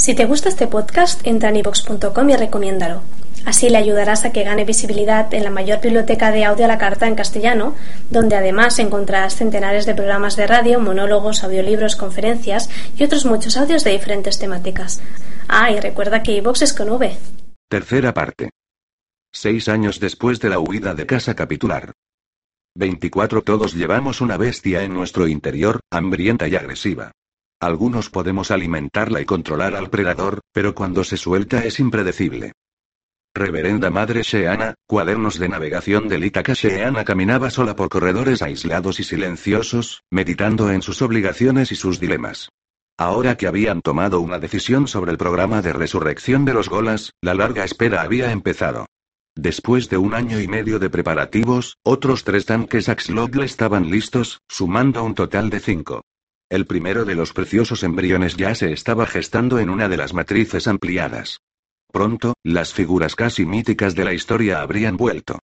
[0.00, 3.02] Si te gusta este podcast, entra en ivox.com y recomiéndalo.
[3.44, 6.78] Así le ayudarás a que gane visibilidad en la mayor biblioteca de audio a la
[6.78, 7.76] carta en castellano,
[8.08, 13.84] donde además encontrarás centenares de programas de radio, monólogos, audiolibros, conferencias y otros muchos audios
[13.84, 15.02] de diferentes temáticas.
[15.48, 17.14] Ah, y recuerda que iVox es con V.
[17.68, 18.48] Tercera parte.
[19.30, 21.92] Seis años después de la huida de casa capitular.
[22.74, 27.12] 24 Todos llevamos una bestia en nuestro interior, hambrienta y agresiva.
[27.60, 32.52] Algunos podemos alimentarla y controlar al predador, pero cuando se suelta es impredecible.
[33.34, 39.04] Reverenda Madre Sheana, cuadernos de navegación del Ítaca Sheana caminaba sola por corredores aislados y
[39.04, 42.48] silenciosos, meditando en sus obligaciones y sus dilemas.
[42.98, 47.34] Ahora que habían tomado una decisión sobre el programa de resurrección de los Golas, la
[47.34, 48.86] larga espera había empezado.
[49.36, 55.04] Después de un año y medio de preparativos, otros tres tanques Axlogl estaban listos, sumando
[55.04, 56.02] un total de cinco.
[56.50, 60.66] El primero de los preciosos embriones ya se estaba gestando en una de las matrices
[60.66, 61.38] ampliadas.
[61.92, 65.38] Pronto, las figuras casi míticas de la historia habrían vuelto.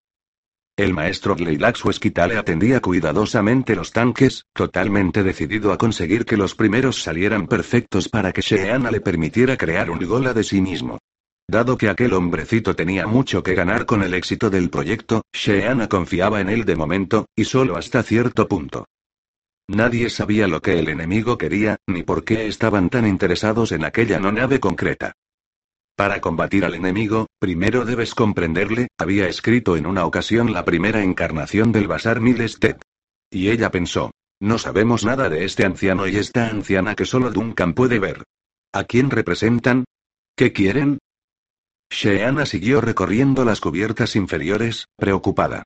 [0.76, 7.03] El maestro Gleilax Esquitale atendía cuidadosamente los tanques, totalmente decidido a conseguir que los primeros
[7.03, 10.98] salieran perfectos para que Sheana le permitiera crear un gola de sí mismo.
[11.48, 16.42] Dado que aquel hombrecito tenía mucho que ganar con el éxito del proyecto, Sheana confiaba
[16.42, 18.86] en él de momento, y solo hasta cierto punto.
[19.67, 24.19] Nadie sabía lo que el enemigo quería, ni por qué estaban tan interesados en aquella
[24.19, 25.13] no nave concreta.
[25.95, 31.71] Para combatir al enemigo, primero debes comprenderle, había escrito en una ocasión la primera encarnación
[31.71, 32.81] del Basar Milestet.
[33.31, 37.73] Y ella pensó, no sabemos nada de este anciano y esta anciana que solo Duncan
[37.73, 38.23] puede ver.
[38.73, 39.86] ¿A quién representan?
[40.36, 40.99] ¿Qué quieren?
[41.89, 45.64] Sheana siguió recorriendo las cubiertas inferiores, preocupada.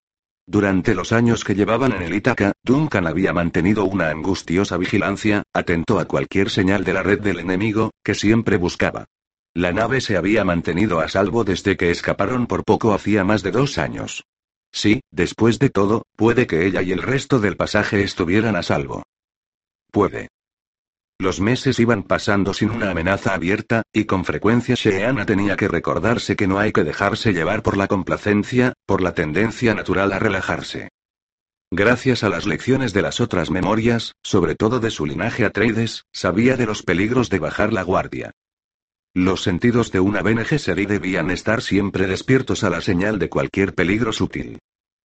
[0.49, 5.99] Durante los años que llevaban en el Ítaca, Duncan había mantenido una angustiosa vigilancia, atento
[5.99, 9.05] a cualquier señal de la red del enemigo, que siempre buscaba.
[9.53, 13.51] La nave se había mantenido a salvo desde que escaparon por poco hacía más de
[13.51, 14.23] dos años.
[14.71, 19.03] Sí, después de todo, puede que ella y el resto del pasaje estuvieran a salvo.
[19.91, 20.29] Puede.
[21.22, 26.38] Los meses iban pasando sin una amenaza abierta, y con frecuencia Sheana tenía que recordarse
[26.38, 30.88] que no hay que dejarse llevar por la complacencia, por la tendencia natural a relajarse.
[31.72, 36.56] Gracias a las lecciones de las otras memorias, sobre todo de su linaje Atreides, sabía
[36.56, 38.31] de los peligros de bajar la guardia.
[39.13, 43.75] Los sentidos de una Bene Gesserit debían estar siempre despiertos a la señal de cualquier
[43.75, 44.59] peligro sutil.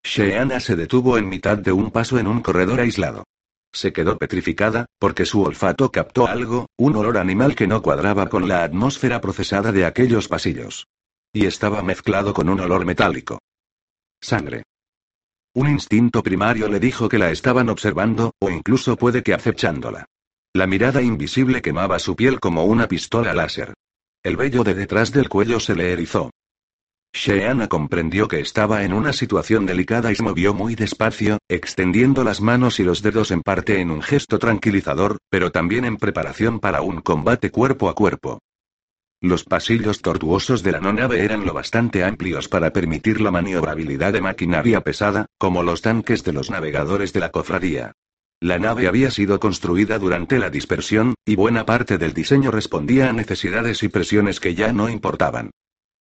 [0.05, 3.25] Sheana se detuvo en mitad de un paso en un corredor aislado.
[3.75, 8.47] Se quedó petrificada, porque su olfato captó algo, un olor animal que no cuadraba con
[8.47, 10.87] la atmósfera procesada de aquellos pasillos.
[11.33, 13.41] Y estaba mezclado con un olor metálico.
[14.23, 14.63] Sangre.
[15.55, 20.07] Un instinto primario le dijo que la estaban observando, o incluso puede que acechándola.
[20.53, 23.75] La mirada invisible quemaba su piel como una pistola láser.
[24.23, 26.31] El vello de detrás del cuello se le erizó.
[27.15, 32.41] Sheana comprendió que estaba en una situación delicada y se movió muy despacio, extendiendo las
[32.41, 36.83] manos y los dedos en parte en un gesto tranquilizador, pero también en preparación para
[36.83, 38.41] un combate cuerpo a cuerpo.
[39.21, 44.13] Los pasillos tortuosos de la no nave eran lo bastante amplios para permitir la maniobrabilidad
[44.13, 47.93] de maquinaria pesada, como los tanques de los navegadores de la cofradía.
[48.41, 53.13] La nave había sido construida durante la dispersión, y buena parte del diseño respondía a
[53.13, 55.53] necesidades y presiones que ya no importaban.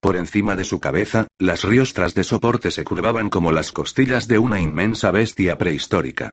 [0.04, 4.38] Por encima de su cabeza, las riostras de soporte se curvaban como las costillas de
[4.38, 6.32] una inmensa bestia prehistórica.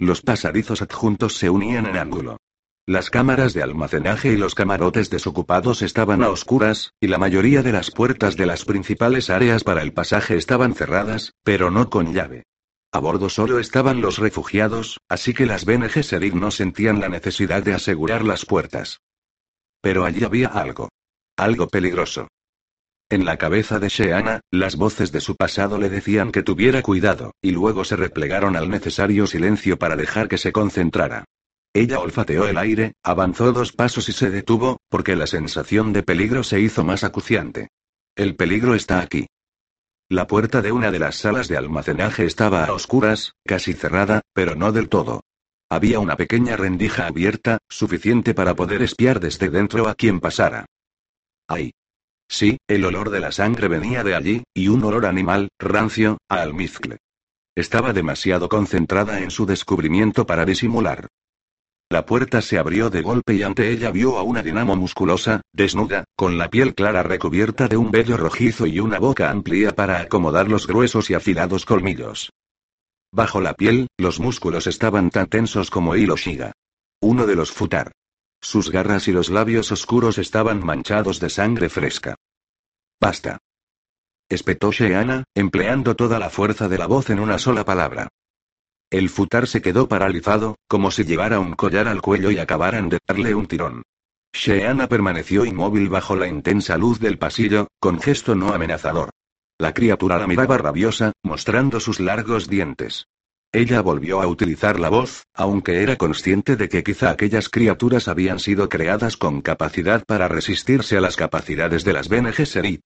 [0.00, 2.38] Los pasadizos adjuntos se unían en ángulo.
[2.84, 7.70] Las cámaras de almacenaje y los camarotes desocupados estaban a oscuras, y la mayoría de
[7.70, 12.42] las puertas de las principales áreas para el pasaje estaban cerradas, pero no con llave.
[12.90, 17.62] A bordo solo estaban los refugiados, así que las Bene Gesserit no sentían la necesidad
[17.62, 18.98] de asegurar las puertas.
[19.80, 20.88] Pero allí había algo.
[21.36, 22.26] Algo peligroso.
[23.12, 27.34] En la cabeza de Sheana, las voces de su pasado le decían que tuviera cuidado,
[27.42, 31.26] y luego se replegaron al necesario silencio para dejar que se concentrara.
[31.74, 36.42] Ella olfateó el aire, avanzó dos pasos y se detuvo, porque la sensación de peligro
[36.42, 37.68] se hizo más acuciante.
[38.16, 39.26] El peligro está aquí.
[40.08, 44.56] La puerta de una de las salas de almacenaje estaba a oscuras, casi cerrada, pero
[44.56, 45.20] no del todo.
[45.68, 50.64] Había una pequeña rendija abierta, suficiente para poder espiar desde dentro a quien pasara.
[51.46, 51.72] ¡Ay!
[52.32, 56.40] Sí, el olor de la sangre venía de allí, y un olor animal, rancio, a
[56.40, 56.96] almizcle.
[57.54, 61.08] Estaba demasiado concentrada en su descubrimiento para disimular.
[61.90, 66.04] La puerta se abrió de golpe y ante ella vio a una dinamo musculosa, desnuda,
[66.16, 70.48] con la piel clara recubierta de un vello rojizo y una boca amplia para acomodar
[70.48, 72.30] los gruesos y afilados colmillos.
[73.12, 76.52] Bajo la piel, los músculos estaban tan tensos como hilo shiga.
[77.02, 77.92] Uno de los futar.
[78.44, 82.16] Sus garras y los labios oscuros estaban manchados de sangre fresca.
[83.02, 83.38] Basta.
[84.28, 88.06] Espetó Sheana, empleando toda la fuerza de la voz en una sola palabra.
[88.92, 93.00] El futar se quedó paralizado, como si llevara un collar al cuello y acabaran de
[93.04, 93.82] darle un tirón.
[94.32, 99.10] Sheana permaneció inmóvil bajo la intensa luz del pasillo, con gesto no amenazador.
[99.58, 103.06] La criatura la miraba rabiosa, mostrando sus largos dientes.
[103.54, 108.38] Ella volvió a utilizar la voz, aunque era consciente de que quizá aquellas criaturas habían
[108.38, 112.82] sido creadas con capacidad para resistirse a las capacidades de las Bene Gesserit.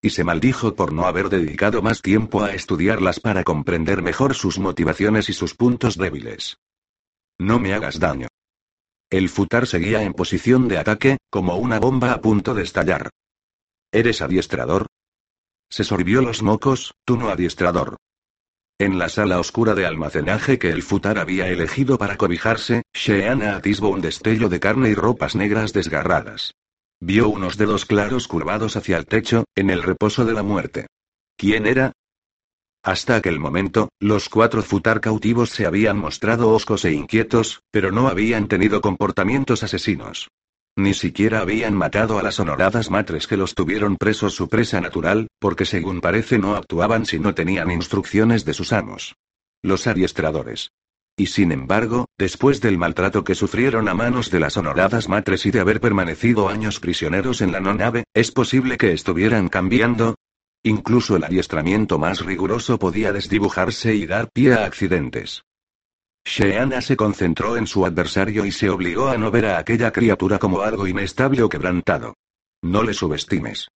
[0.00, 4.60] Y se maldijo por no haber dedicado más tiempo a estudiarlas para comprender mejor sus
[4.60, 6.56] motivaciones y sus puntos débiles.
[7.38, 8.28] No me hagas daño.
[9.10, 13.10] El futar seguía en posición de ataque, como una bomba a punto de estallar.
[13.90, 14.86] ¿Eres adiestrador?
[15.68, 17.96] Se sorbió los mocos, tú no adiestrador.
[18.78, 23.88] En la sala oscura de almacenaje que el futar había elegido para cobijarse, Sheana atisbó
[23.88, 26.52] un destello de carne y ropas negras desgarradas.
[27.00, 30.88] Vio unos dedos claros curvados hacia el techo, en el reposo de la muerte.
[31.38, 31.92] ¿Quién era?
[32.82, 38.08] Hasta aquel momento, los cuatro futar cautivos se habían mostrado oscos e inquietos, pero no
[38.08, 40.28] habían tenido comportamientos asesinos.
[40.78, 45.28] Ni siquiera habían matado a las honoradas matres que los tuvieron presos su presa natural,
[45.38, 49.16] porque según parece no actuaban si no tenían instrucciones de sus amos.
[49.62, 50.70] Los adiestradores.
[51.16, 55.50] Y sin embargo, después del maltrato que sufrieron a manos de las honoradas matres y
[55.50, 60.16] de haber permanecido años prisioneros en la no nave, es posible que estuvieran cambiando.
[60.62, 65.45] Incluso el adiestramiento más riguroso podía desdibujarse y dar pie a accidentes.
[66.26, 70.40] Sheana se concentró en su adversario y se obligó a no ver a aquella criatura
[70.40, 72.14] como algo inestable o quebrantado.
[72.62, 73.68] No le subestimes.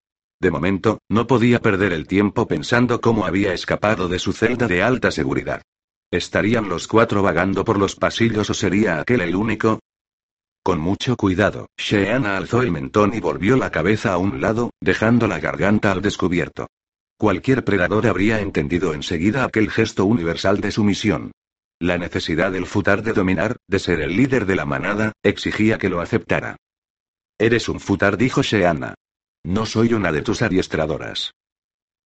[0.40, 4.82] De momento, no podía perder el tiempo pensando cómo había escapado de su celda de
[4.82, 5.60] alta seguridad.
[6.10, 9.80] ¿Estarían los cuatro vagando por los pasillos o sería aquel el único?
[10.62, 15.26] Con mucho cuidado, Sheana alzó el mentón y volvió la cabeza a un lado, dejando
[15.26, 16.68] la garganta al descubierto.
[17.18, 21.32] Cualquier predador habría entendido enseguida aquel gesto universal de sumisión.
[21.80, 25.88] La necesidad del futar de dominar, de ser el líder de la manada, exigía que
[25.88, 26.56] lo aceptara.
[27.38, 28.94] Eres un futar, dijo Sheana.
[29.44, 31.34] No soy una de tus adiestradoras.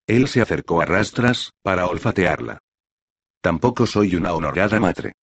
[0.06, 2.58] Él se acercó a rastras, para olfatearla.
[3.40, 5.14] Tampoco soy una honorada madre.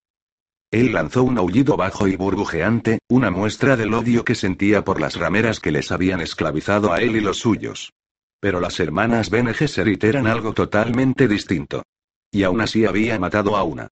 [0.72, 5.16] Él lanzó un aullido bajo y burbujeante, una muestra del odio que sentía por las
[5.16, 7.94] rameras que les habían esclavizado a él y los suyos.
[8.40, 11.84] Pero las hermanas Bene Gesserit eran algo totalmente distinto.
[12.32, 13.90] Y aún así había matado a una.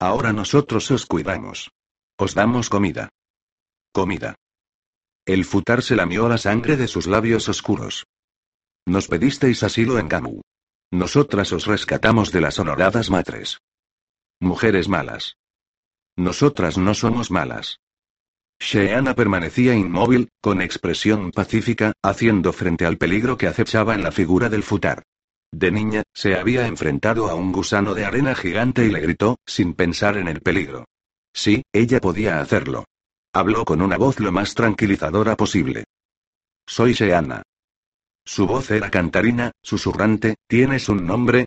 [0.00, 1.70] Ahora nosotros os cuidamos.
[2.16, 3.08] Os damos comida.
[3.92, 4.36] Comida.
[5.26, 8.06] El futar se lamió la sangre de sus labios oscuros.
[8.86, 10.40] Nos pedisteis asilo en Gamu.
[10.90, 13.58] Nosotras os rescatamos de las honoradas matres.
[14.40, 15.36] Mujeres malas.
[16.16, 17.80] Nosotras no somos malas.
[18.60, 24.48] Sheana permanecía inmóvil, con expresión pacífica, haciendo frente al peligro que acechaba en la figura
[24.48, 25.02] del futar.
[25.52, 29.74] De niña, se había enfrentado a un gusano de arena gigante y le gritó, sin
[29.74, 30.84] pensar en el peligro.
[31.32, 32.84] Sí, ella podía hacerlo.
[33.32, 35.84] Habló con una voz lo más tranquilizadora posible.
[36.66, 37.42] Soy Sheana.
[38.24, 41.46] Su voz era cantarina, susurrante, ¿tienes un nombre?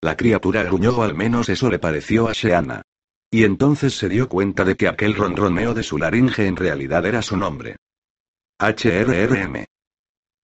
[0.00, 2.82] La criatura gruñó al menos eso le pareció a Sheana.
[3.30, 7.22] Y entonces se dio cuenta de que aquel ronroneo de su laringe en realidad era
[7.22, 7.76] su nombre.
[8.58, 9.64] HRRM.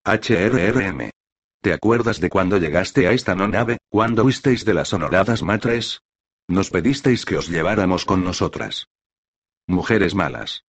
[0.05, 1.11] HRRM.
[1.61, 6.03] ¿Te acuerdas de cuando llegaste a esta no nave, cuando huisteis de las honoradas matres?
[6.47, 8.87] Nos pedisteis que os lleváramos con nosotras.
[9.67, 10.65] Mujeres malas.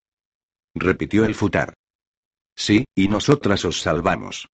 [0.73, 1.75] Repitió el futar.
[2.55, 4.49] Sí, y nosotras os salvamos.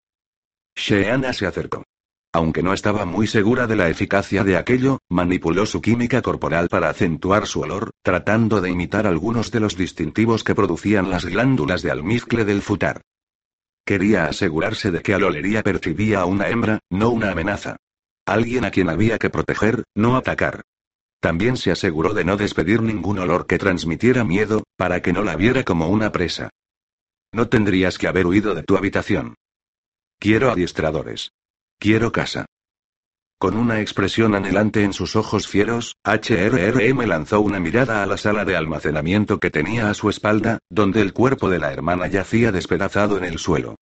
[0.76, 1.84] Sheana se acercó.
[2.34, 6.90] Aunque no estaba muy segura de la eficacia de aquello, manipuló su química corporal para
[6.90, 11.92] acentuar su olor, tratando de imitar algunos de los distintivos que producían las glándulas de
[11.92, 13.02] almizcle del futar.
[13.86, 17.78] Quería asegurarse de que al olería percibía a una hembra, no una amenaza.
[18.26, 20.64] Alguien a quien había que proteger, no atacar.
[21.20, 25.36] También se aseguró de no despedir ningún olor que transmitiera miedo, para que no la
[25.36, 26.50] viera como una presa.
[27.32, 29.36] No tendrías que haber huido de tu habitación.
[30.20, 31.32] Quiero adiestradores.
[31.78, 32.46] Quiero casa.
[33.38, 38.46] Con una expresión anhelante en sus ojos fieros, HRRM lanzó una mirada a la sala
[38.46, 43.18] de almacenamiento que tenía a su espalda, donde el cuerpo de la hermana yacía despedazado
[43.18, 43.76] en el suelo.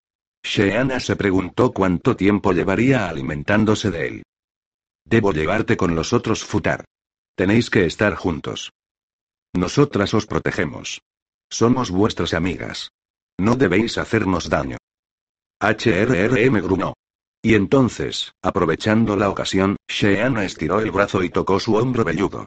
[0.43, 4.23] Sheana se preguntó cuánto tiempo llevaría alimentándose de él.
[5.05, 6.85] Debo llevarte con los otros Futar.
[7.35, 8.71] Tenéis que estar juntos.
[9.53, 11.01] Nosotras os protegemos.
[11.49, 12.89] Somos vuestras amigas.
[13.37, 14.77] No debéis hacernos daño.
[15.59, 16.93] HRRM grunó.
[17.45, 22.45] Y entonces, aprovechando la ocasión, Sheana estiró el brazo y tocó su hombro velludo.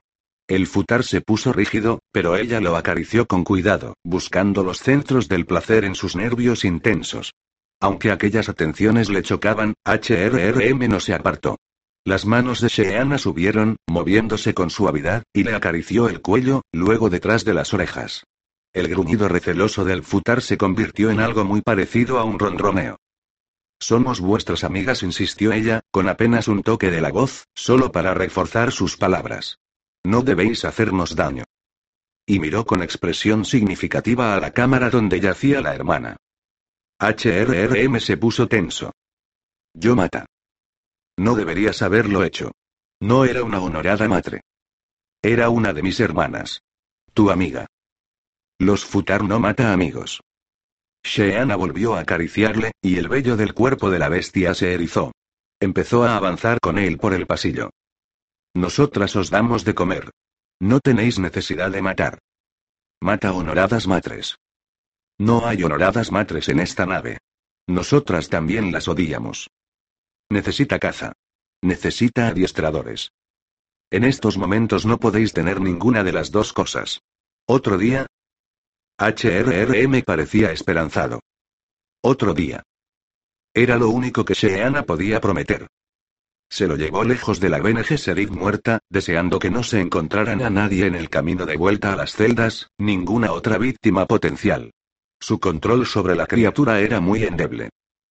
[0.48, 5.44] El futar se puso rígido, pero ella lo acarició con cuidado, buscando los centros del
[5.44, 7.34] placer en sus nervios intensos.
[7.78, 11.58] Aunque aquellas atenciones le chocaban, HRRM no se apartó.
[12.06, 17.44] Las manos de Sheana subieron, moviéndose con suavidad, y le acarició el cuello, luego detrás
[17.44, 18.24] de las orejas.
[18.72, 22.96] El gruñido receloso del futar se convirtió en algo muy parecido a un ronroneo.
[23.78, 28.72] Somos vuestras amigas, insistió ella, con apenas un toque de la voz, solo para reforzar
[28.72, 29.58] sus palabras.
[30.04, 31.44] No debéis hacernos daño.
[32.26, 36.16] Y miró con expresión significativa a la cámara donde yacía la hermana.
[36.98, 38.92] HRRM se puso tenso.
[39.74, 40.26] Yo mata.
[41.18, 42.52] No deberías haberlo hecho.
[43.00, 44.40] No era una honorada madre.
[45.22, 46.62] Era una de mis hermanas.
[47.12, 47.66] Tu amiga.
[48.58, 50.22] Los Futar no mata amigos.
[51.06, 55.12] Sheana volvió a acariciarle, y el vello del cuerpo de la bestia se erizó.
[55.60, 57.70] Empezó a avanzar con él por el pasillo.
[58.54, 60.10] Nosotras os damos de comer.
[60.60, 62.18] No tenéis necesidad de matar.
[63.00, 64.36] Mata honoradas matres.
[65.18, 67.18] No hay honoradas matres en esta nave.
[67.66, 69.50] Nosotras también las odiamos.
[70.28, 71.12] Necesita caza.
[71.62, 73.12] Necesita adiestradores.
[73.90, 77.00] En estos momentos no podéis tener ninguna de las dos cosas.
[77.46, 78.06] Otro día.
[78.98, 81.20] HRRM parecía esperanzado.
[82.02, 82.62] Otro día.
[83.52, 85.66] Era lo único que Sheana podía prometer.
[86.48, 90.48] Se lo llevó lejos de la BNG Serig muerta, deseando que no se encontraran a
[90.48, 94.70] nadie en el camino de vuelta a las celdas, ninguna otra víctima potencial.
[95.20, 97.68] Su control sobre la criatura era muy endeble.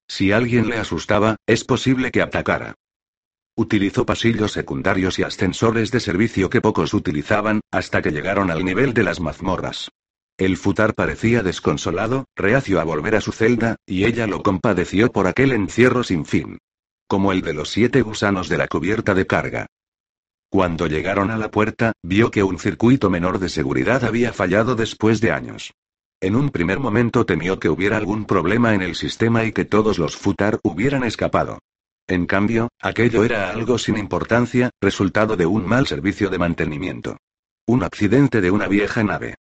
[0.08, 2.75] Si alguien le asustaba, es posible que atacara.
[3.56, 8.94] Utilizó pasillos secundarios y ascensores de servicio que pocos utilizaban, hasta que llegaron al nivel
[8.94, 9.89] de las mazmorras.
[10.38, 15.27] El futar parecía desconsolado, reacio a volver a su celda, y ella lo compadeció por
[15.27, 16.58] aquel encierro sin fin.
[17.08, 19.68] Como el de los siete gusanos de la cubierta de carga.
[20.50, 25.22] Cuando llegaron a la puerta, vio que un circuito menor de seguridad había fallado después
[25.22, 25.74] de años.
[26.20, 30.00] En un primer momento temió que hubiera algún problema en el sistema y que todos
[30.00, 31.60] los Futar hubieran escapado.
[32.08, 37.18] En cambio, aquello era algo sin importancia, resultado de un mal servicio de mantenimiento.
[37.68, 39.36] Un accidente de una vieja nave.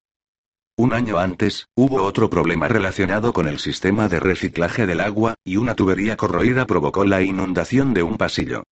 [0.77, 5.55] Un año antes, hubo otro problema relacionado con el sistema de reciclaje del agua, y
[5.55, 8.63] una tubería corroída provocó la inundación de un pasillo.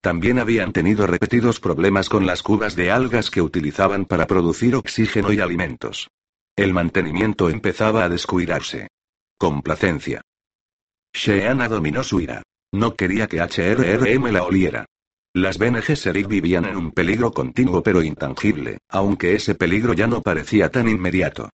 [0.00, 5.32] También habían tenido repetidos problemas con las cubas de algas que utilizaban para producir oxígeno
[5.32, 6.08] y alimentos.
[6.56, 8.88] El mantenimiento empezaba a descuidarse.
[9.38, 10.20] Complacencia.
[11.14, 12.42] Sheana dominó su ira.
[12.72, 14.86] No quería que HRRM la oliera.
[15.34, 20.20] Las BNG Serik vivían en un peligro continuo pero intangible, aunque ese peligro ya no
[20.20, 21.48] parecía tan inmediato.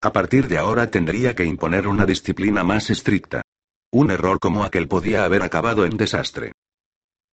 [0.00, 3.42] A partir de ahora tendría que imponer una disciplina más estricta.
[3.90, 6.52] Un error como aquel podía haber acabado en desastre.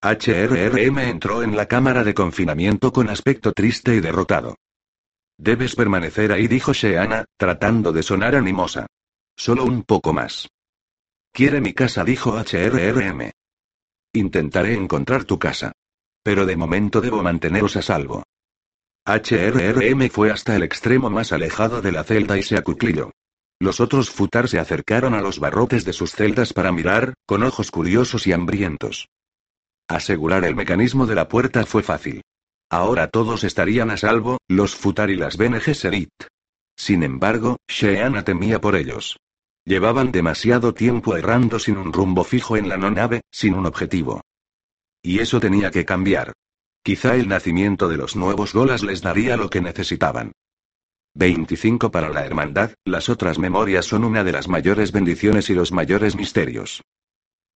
[0.02, 4.56] HRRM entró en la cámara de confinamiento con aspecto triste y derrotado.
[5.38, 8.88] Debes permanecer ahí, dijo Sheana, tratando de sonar animosa.
[9.36, 10.48] Solo un poco más.
[11.32, 13.30] Quiere mi casa, dijo HRRM.
[14.14, 15.74] Intentaré encontrar tu casa.
[16.24, 18.24] Pero de momento debo manteneros a salvo.
[19.06, 23.12] HRRM fue hasta el extremo más alejado de la celda y se acuclilló.
[23.60, 27.72] Los otros futar se acercaron a los barrotes de sus celdas para mirar, con ojos
[27.72, 29.08] curiosos y hambrientos.
[29.88, 32.22] Asegurar el mecanismo de la puerta fue fácil.
[32.70, 36.10] Ahora todos estarían a salvo, los Futar y las Bene Gesserit.
[36.76, 39.18] Sin embargo, Sheana temía por ellos.
[39.66, 44.22] Llevaban demasiado tiempo errando sin un rumbo fijo en la no nave, sin un objetivo.
[45.04, 46.34] Y eso tenía que cambiar.
[46.84, 50.32] Quizá el nacimiento de los nuevos Golas les daría lo que necesitaban.
[51.14, 55.72] 25 para la hermandad, las otras memorias son una de las mayores bendiciones y los
[55.72, 56.82] mayores misterios.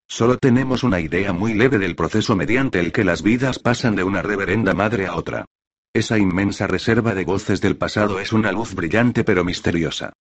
[0.07, 4.03] Solo tenemos una idea muy leve del proceso mediante el que las vidas pasan de
[4.03, 5.45] una reverenda madre a otra.
[5.93, 10.13] Esa inmensa reserva de voces del pasado es una luz brillante pero misteriosa.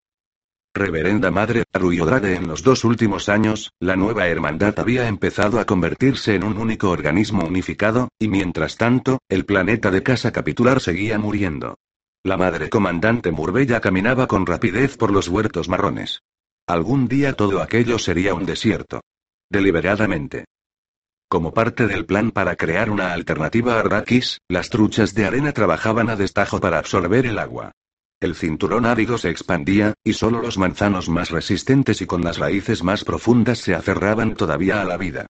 [0.76, 6.34] Reverenda Madre Arruyodrade en los dos últimos años, la nueva hermandad había empezado a convertirse
[6.34, 11.78] en un único organismo unificado, y mientras tanto, el planeta de casa capitular seguía muriendo.
[12.24, 16.22] La madre comandante Murbella caminaba con rapidez por los huertos marrones.
[16.66, 19.00] Algún día todo aquello sería un desierto.
[19.48, 20.46] Deliberadamente.
[21.28, 26.10] Como parte del plan para crear una alternativa a Arrakis, las truchas de arena trabajaban
[26.10, 27.70] a destajo para absorber el agua.
[28.24, 32.82] El cinturón árido se expandía, y solo los manzanos más resistentes y con las raíces
[32.82, 35.26] más profundas se aferraban todavía a la vida.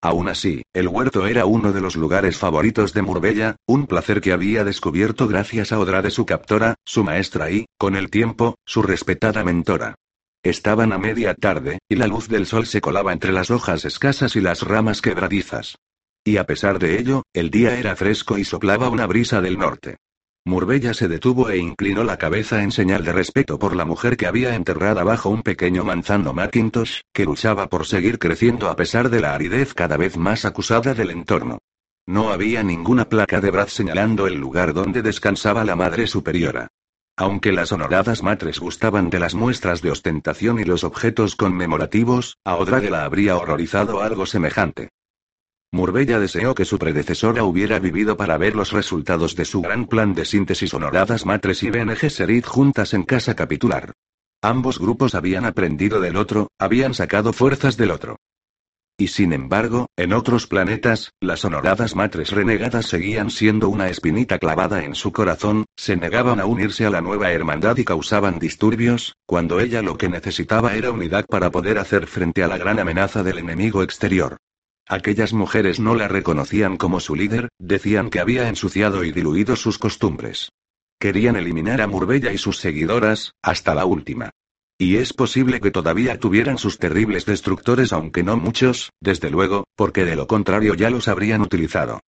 [0.00, 4.32] Aún así, el huerto era uno de los lugares favoritos de Murbella, un placer que
[4.32, 8.80] había descubierto gracias a Odra de su captora, su maestra y, con el tiempo, su
[8.80, 9.96] respetada mentora.
[10.42, 14.36] Estaban a media tarde, y la luz del sol se colaba entre las hojas escasas
[14.36, 15.76] y las ramas quebradizas.
[16.24, 19.98] Y a pesar de ello, el día era fresco y soplaba una brisa del norte.
[20.46, 24.28] Murbella se detuvo e inclinó la cabeza en señal de respeto por la mujer que
[24.28, 29.18] había enterrada bajo un pequeño manzano Macintosh, que luchaba por seguir creciendo a pesar de
[29.18, 31.58] la aridez cada vez más acusada del entorno.
[32.06, 36.68] No había ninguna placa de Brad señalando el lugar donde descansaba la Madre Superiora.
[37.16, 42.54] Aunque las honoradas matres gustaban de las muestras de ostentación y los objetos conmemorativos, a
[42.54, 44.90] Odrade la habría horrorizado algo semejante.
[45.76, 50.14] Murbella deseó que su predecesora hubiera vivido para ver los resultados de su gran plan
[50.14, 53.92] de síntesis honoradas matres y Bene Gesserit juntas en casa capitular.
[54.42, 58.16] Ambos grupos habían aprendido del otro, habían sacado fuerzas del otro.
[58.98, 64.82] Y sin embargo, en otros planetas, las honoradas matres renegadas seguían siendo una espinita clavada
[64.82, 69.60] en su corazón, se negaban a unirse a la nueva hermandad y causaban disturbios, cuando
[69.60, 73.36] ella lo que necesitaba era unidad para poder hacer frente a la gran amenaza del
[73.36, 74.38] enemigo exterior.
[74.88, 79.78] Aquellas mujeres no la reconocían como su líder, decían que había ensuciado y diluido sus
[79.78, 80.52] costumbres.
[81.00, 84.30] Querían eliminar a Murbella y sus seguidoras, hasta la última.
[84.78, 90.04] Y es posible que todavía tuvieran sus terribles destructores, aunque no muchos, desde luego, porque
[90.04, 92.00] de lo contrario ya los habrían utilizado.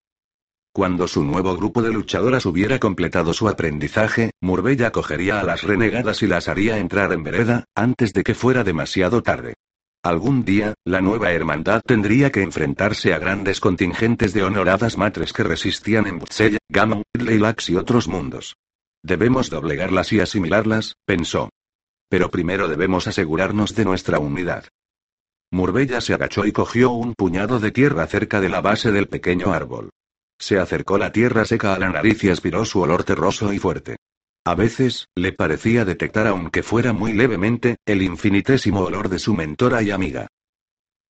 [0.71, 6.21] Cuando su nuevo grupo de luchadoras hubiera completado su aprendizaje, Murbella cogería a las renegadas
[6.21, 9.55] y las haría entrar en vereda, antes de que fuera demasiado tarde.
[10.07, 15.43] Algún día, la nueva hermandad tendría que enfrentarse a grandes contingentes de honoradas matres que
[15.43, 18.55] resistían en Butzell, Gammon, Leilax y otros mundos.
[19.03, 21.49] Debemos doblegarlas y asimilarlas, pensó.
[22.07, 24.69] Pero primero debemos asegurarnos de nuestra unidad.
[25.51, 29.51] Murbella se agachó y cogió un puñado de tierra cerca de la base del pequeño
[29.51, 29.89] árbol.
[30.39, 33.97] Se acercó la tierra seca a la nariz y aspiró su olor terroso y fuerte.
[34.47, 39.81] A veces, le parecía detectar, aunque fuera muy levemente, el infinitésimo olor de su mentora
[39.81, 40.29] y amiga.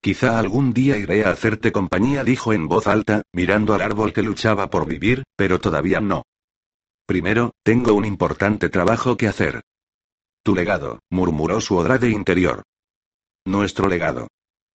[0.02, 4.24] Quizá algún día iré a hacerte compañía, dijo en voz alta, mirando al árbol que
[4.24, 6.24] luchaba por vivir, pero todavía no.
[7.06, 9.62] Primero, tengo un importante trabajo que hacer.
[10.42, 12.64] Tu legado, murmuró su odrade interior.
[13.46, 14.30] Nuestro legado.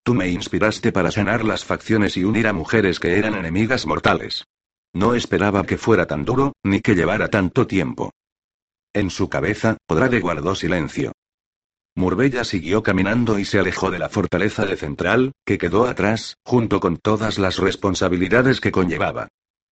[0.05, 4.44] Tú me inspiraste para sanar las facciones y unir a mujeres que eran enemigas mortales.
[4.94, 8.12] No esperaba que fuera tan duro, ni que llevara tanto tiempo.
[8.94, 11.12] En su cabeza, Odrade guardó silencio.
[11.94, 16.81] Murbella siguió caminando y se alejó de la fortaleza de Central, que quedó atrás, junto
[16.81, 19.28] con todas las responsabilidades que conllevaba.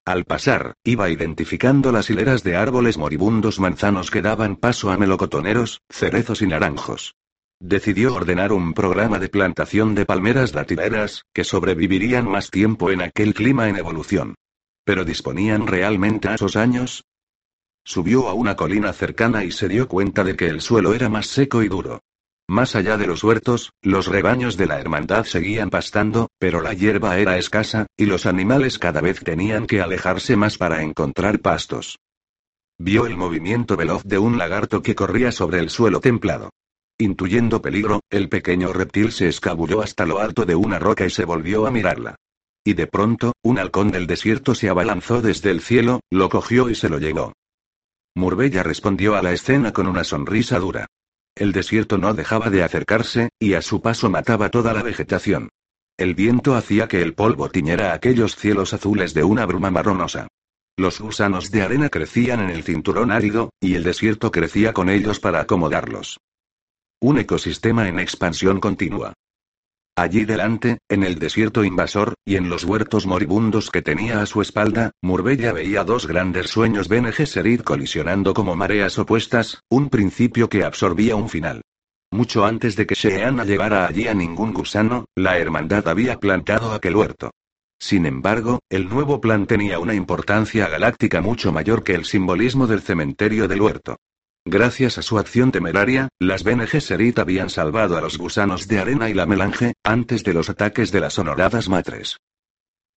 [0.07, 5.83] Al pasar, iba identificando las hileras de árboles moribundos manzanos que daban paso a melocotoneros,
[5.91, 7.15] cerezos y naranjos.
[7.61, 13.35] Decidió ordenar un programa de plantación de palmeras datileras, que sobrevivirían más tiempo en aquel
[13.35, 14.35] clima en evolución.
[14.85, 17.05] ¿Pero disponían realmente a esos años?
[17.91, 21.27] Subió a una colina cercana y se dio cuenta de que el suelo era más
[21.27, 22.05] seco y duro.
[22.49, 27.19] Más allá de los huertos, los rebaños de la hermandad seguían pastando, pero la hierba
[27.19, 31.99] era escasa, y los animales cada vez tenían que alejarse más para encontrar pastos.
[32.79, 36.51] Vio el movimiento veloz de un lagarto que corría sobre el suelo templado.
[36.97, 41.25] Intuyendo peligro, el pequeño reptil se escabulló hasta lo alto de una roca y se
[41.25, 42.15] volvió a mirarla.
[42.65, 46.77] Y de pronto, un halcón del desierto se abalanzó desde el cielo, lo cogió y
[46.77, 47.33] se lo llevó.
[48.15, 50.87] Murbella respondió a la escena con una sonrisa dura.
[51.37, 55.49] El desierto no dejaba de acercarse, y a su paso mataba toda la vegetación.
[55.97, 60.29] El viento hacía que el polvo tiñera aquellos cielos azules de una bruma marronosa.
[60.77, 65.21] Los gusanos de arena crecían en el cinturón árido, y el desierto crecía con ellos
[65.21, 66.19] para acomodarlos.
[67.01, 69.13] Un ecosistema en expansión continua.
[70.01, 74.41] Allí delante, en el desierto invasor, y en los huertos moribundos que tenía a su
[74.41, 80.65] espalda, Murbella veía dos grandes sueños Bene Gesserit colisionando como mareas opuestas, un principio que
[80.65, 81.61] absorbía un final.
[82.11, 86.97] Mucho antes de que Sheana llevara allí a ningún gusano, la hermandad había plantado aquel
[86.97, 87.33] huerto.
[87.79, 92.81] Sin embargo, el nuevo plan tenía una importancia galáctica mucho mayor que el simbolismo del
[92.81, 93.97] cementerio del huerto.
[94.47, 99.11] Gracias a su acción temeraria, las Bene Gesserit habían salvado a los gusanos de arena
[99.11, 102.17] y la melange, antes de los ataques de las honoradas matres.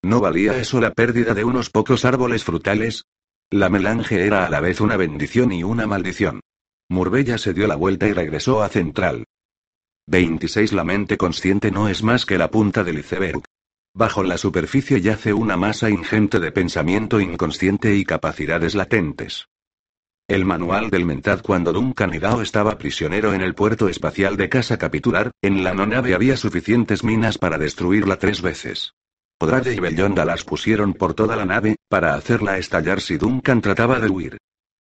[0.02, 3.04] ¿No valía eso la pérdida de unos pocos árboles frutales?
[3.50, 6.40] La melange era a la vez una bendición y una maldición.
[6.90, 9.26] Murbella se dio la vuelta y regresó a Central.
[10.08, 13.44] 26 La mente consciente no es más que la punta del iceberg.
[13.94, 19.46] Bajo la superficie yace una masa ingente de pensamiento inconsciente y capacidades latentes.
[20.30, 24.78] El manual del Mentad cuando Duncan Gao estaba prisionero en el puerto espacial de Casa
[24.78, 28.94] Capitular, en la no nave había suficientes minas para destruirla tres veces.
[29.42, 34.00] Odrade y Bellonda las pusieron por toda la nave, para hacerla estallar si Duncan trataba
[34.00, 34.38] de huir.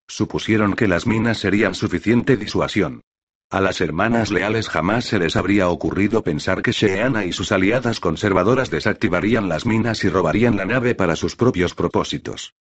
[0.07, 3.01] Supusieron que las minas serían suficiente disuasión.
[3.49, 7.99] A las hermanas leales jamás se les habría ocurrido pensar que Sheana y sus aliadas
[7.99, 12.53] conservadoras desactivarían las minas y robarían la nave para sus propios propósitos.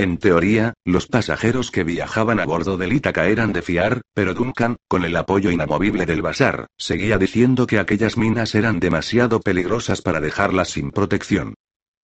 [0.00, 4.76] En teoría, los pasajeros que viajaban a bordo del Ítaca eran de fiar, pero Duncan,
[4.86, 10.20] con el apoyo inamovible del Basar, seguía diciendo que aquellas minas eran demasiado peligrosas para
[10.20, 11.54] dejarlas sin protección.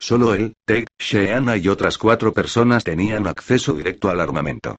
[0.01, 4.75] Solo él, Teg, Sheana y otras cuatro personas tenían acceso directo al armamento.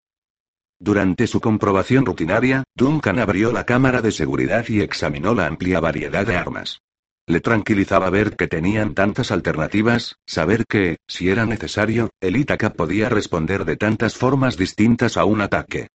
[0.77, 6.27] Durante su comprobación rutinaria, Duncan abrió la cámara de seguridad y examinó la amplia variedad
[6.27, 6.81] de armas.
[7.27, 13.09] Le tranquilizaba ver que tenían tantas alternativas, saber que, si era necesario, el Ítaca podía
[13.09, 15.87] responder de tantas formas distintas a un ataque.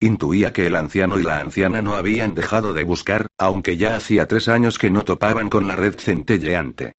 [0.00, 4.26] Intuía que el anciano y la anciana no habían dejado de buscar, aunque ya hacía
[4.26, 6.94] tres años que no topaban con la red centelleante.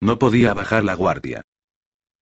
[0.00, 1.42] No podía bajar la guardia.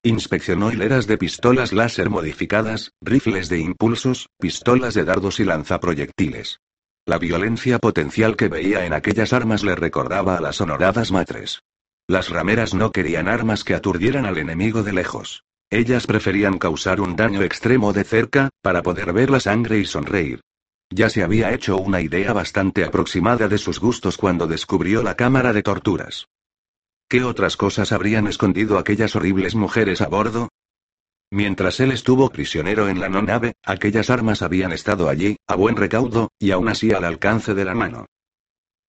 [0.02, 6.60] Inspeccionó hileras de pistolas láser modificadas, rifles de impulsos, pistolas de dardos y lanzaproyectiles.
[7.06, 11.62] La violencia potencial que veía en aquellas armas le recordaba a las honoradas matres.
[12.06, 15.44] Las rameras no querían armas que aturdieran al enemigo de lejos.
[15.70, 20.40] Ellas preferían causar un daño extremo de cerca, para poder ver la sangre y sonreír.
[20.92, 25.52] Ya se había hecho una idea bastante aproximada de sus gustos cuando descubrió la cámara
[25.52, 26.26] de torturas.
[27.08, 30.48] ¿Qué otras cosas habrían escondido aquellas horribles mujeres a bordo?
[31.30, 35.76] Mientras él estuvo prisionero en la no nave, aquellas armas habían estado allí, a buen
[35.76, 38.06] recaudo, y aún así al alcance de la mano.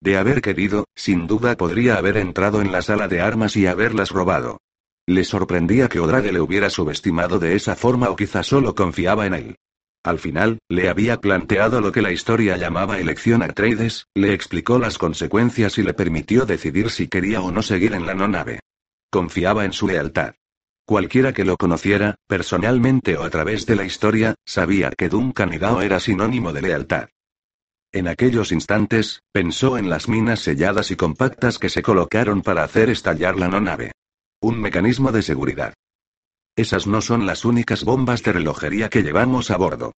[0.00, 4.10] De haber querido, sin duda podría haber entrado en la sala de armas y haberlas
[4.10, 4.58] robado.
[5.06, 9.34] Le sorprendía que Odrade le hubiera subestimado de esa forma o quizá solo confiaba en
[9.34, 9.56] él.
[10.02, 14.98] Al final, le había planteado lo que la historia llamaba elección Atreides, le explicó las
[14.98, 18.58] consecuencias y le permitió decidir si quería o no seguir en la no nave.
[19.10, 20.34] Confiaba en su lealtad.
[20.84, 25.80] Cualquiera que lo conociera, personalmente o a través de la historia, sabía que Duncan Hidao
[25.80, 27.08] era sinónimo de lealtad.
[27.92, 32.88] En aquellos instantes, pensó en las minas selladas y compactas que se colocaron para hacer
[32.88, 33.92] estallar la no nave.
[34.40, 35.74] Un mecanismo de seguridad.
[36.56, 39.92] Esas no son las únicas bombas de relojería que llevamos a bordo.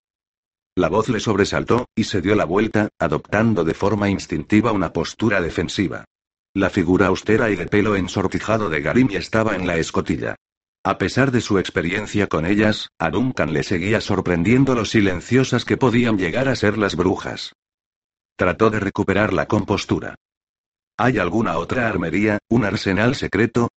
[0.76, 5.40] La voz le sobresaltó, y se dio la vuelta, adoptando de forma instintiva una postura
[5.40, 6.04] defensiva.
[6.52, 10.36] La figura austera y de pelo ensortijado de Garimi estaba en la escotilla.
[10.86, 15.78] A pesar de su experiencia con ellas, a Duncan le seguía sorprendiendo lo silenciosas que
[15.78, 17.54] podían llegar a ser las brujas.
[18.36, 20.14] Trató de recuperar la compostura.
[20.98, 23.70] ¿Hay alguna otra armería, un arsenal secreto?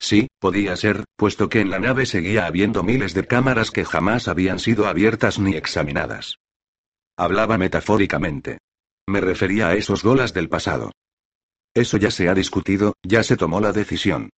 [0.00, 4.26] Sí, podía ser, puesto que en la nave seguía habiendo miles de cámaras que jamás
[4.26, 6.38] habían sido abiertas ni examinadas.
[7.14, 8.58] Hablaba metafóricamente.
[9.06, 10.92] Me refería a esos golas del pasado.
[11.74, 14.30] Eso ya se ha discutido, ya se tomó la decisión.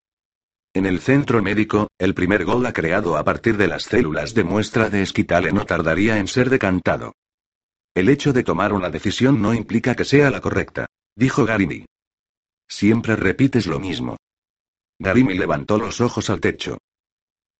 [0.75, 4.91] En el centro médico, el primer Gola creado a partir de las células de muestra
[4.91, 7.15] de esquitale no tardaría en ser decantado.
[7.95, 11.87] El hecho de tomar una decisión no implica que sea la correcta, dijo Garimi.
[12.69, 14.17] Siempre repites lo mismo.
[14.99, 16.79] Garimi levantó los ojos al techo.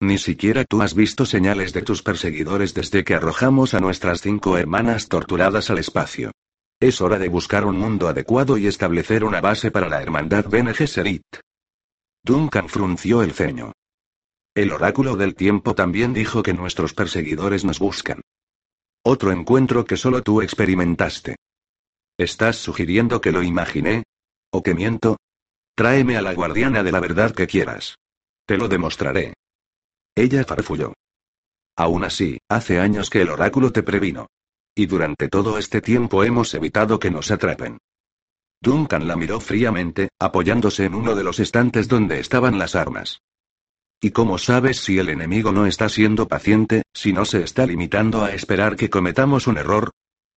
[0.01, 4.59] Ni siquiera tú has visto señales de tus perseguidores desde que arrojamos a nuestras cinco
[4.59, 6.33] hermanas torturadas al espacio.
[6.81, 10.75] Es hora de buscar un mundo adecuado y establecer una base para la hermandad Bene
[10.75, 11.23] Gesserit.
[12.25, 13.73] Duncan frunció el ceño.
[14.55, 18.23] El oráculo del tiempo también dijo que nuestros perseguidores nos buscan.
[19.05, 21.37] Otro encuentro que solo tú experimentaste.
[22.17, 24.05] ¿Estás sugiriendo que lo imaginé?
[24.51, 25.19] ¿O que miento?
[25.75, 27.97] Tráeme a la guardiana de la verdad que quieras.
[28.47, 29.35] Te lo demostraré.
[30.15, 30.95] Ella farfulló.
[31.77, 34.29] Aún así, hace años que el oráculo te previno.
[34.75, 37.79] Y durante todo este tiempo hemos evitado que nos atrapen.
[38.61, 43.21] Duncan la miró fríamente, apoyándose en uno de los estantes donde estaban las armas.
[44.01, 48.23] ¿Y cómo sabes si el enemigo no está siendo paciente, si no se está limitando
[48.23, 49.91] a esperar que cometamos un error?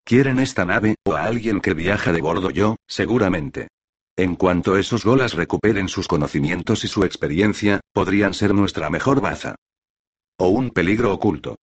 [0.04, 3.68] ¿Quieren esta nave, o a alguien que viaja de bordo yo, seguramente?
[4.16, 9.56] En cuanto esos golas recuperen sus conocimientos y su experiencia, podrían ser nuestra mejor baza.
[10.40, 11.58] O un peligro oculto.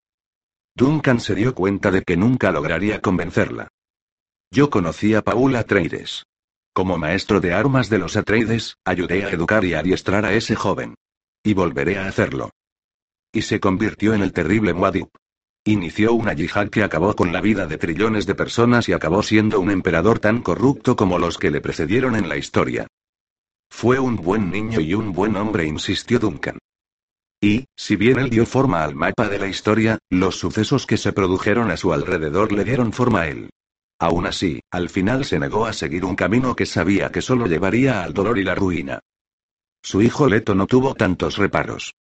[0.77, 3.69] Duncan se dio cuenta de que nunca lograría convencerla.
[4.51, 6.25] Yo conocí a Paula Atreides.
[6.75, 10.97] Como maestro de armas de los Atreides, ayudé a educar y adiestrar a ese joven.
[11.45, 12.51] Y volveré a hacerlo.
[13.33, 15.07] Y se convirtió en el terrible Muad'Dib.
[15.65, 19.61] Inició una yihad que acabó con la vida de trillones de personas y acabó siendo
[19.61, 22.89] un emperador tan corrupto como los que le precedieron en la historia.
[23.71, 26.59] Fue un buen niño y un buen hombre, insistió Duncan.
[27.41, 31.13] Y, si bien él dio forma al mapa de la historia, los sucesos que se
[31.13, 33.51] produjeron a su alrededor le dieron forma a él.
[34.05, 38.03] Aún así, al final se negó a seguir un camino que sabía que solo llevaría
[38.03, 39.01] al dolor y la ruina.
[39.83, 41.95] Su hijo Leto no tuvo tantos reparos.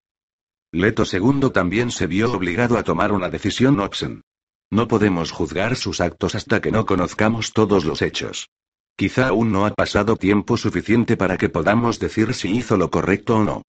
[0.74, 4.22] Leto II también se vio obligado a tomar una decisión Oxen.
[4.70, 8.50] No podemos juzgar sus actos hasta que no conozcamos todos los hechos.
[8.98, 13.38] Quizá aún no ha pasado tiempo suficiente para que podamos decir si hizo lo correcto
[13.38, 13.62] o no.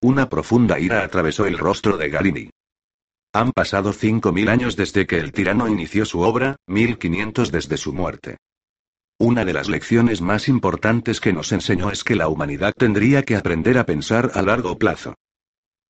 [0.00, 2.50] Una profunda ira atravesó el rostro de Galini.
[3.32, 7.92] Han pasado cinco mil años desde que el tirano inició su obra, 1500 desde su
[7.92, 8.38] muerte.
[9.18, 13.36] Una de las lecciones más importantes que nos enseñó es que la humanidad tendría que
[13.36, 15.14] aprender a pensar a largo plazo.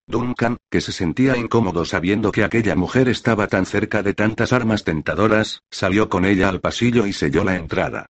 [0.06, 4.84] Duncan, que se sentía incómodo sabiendo que aquella mujer estaba tan cerca de tantas armas
[4.84, 8.06] tentadoras, salió con ella al pasillo y selló la entrada.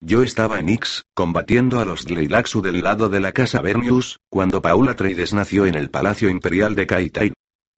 [0.00, 4.60] Yo estaba en Ix, combatiendo a los Dleilaxu del lado de la casa Bernius, cuando
[4.60, 7.32] Paul Atreides nació en el Palacio Imperial de Kaitai.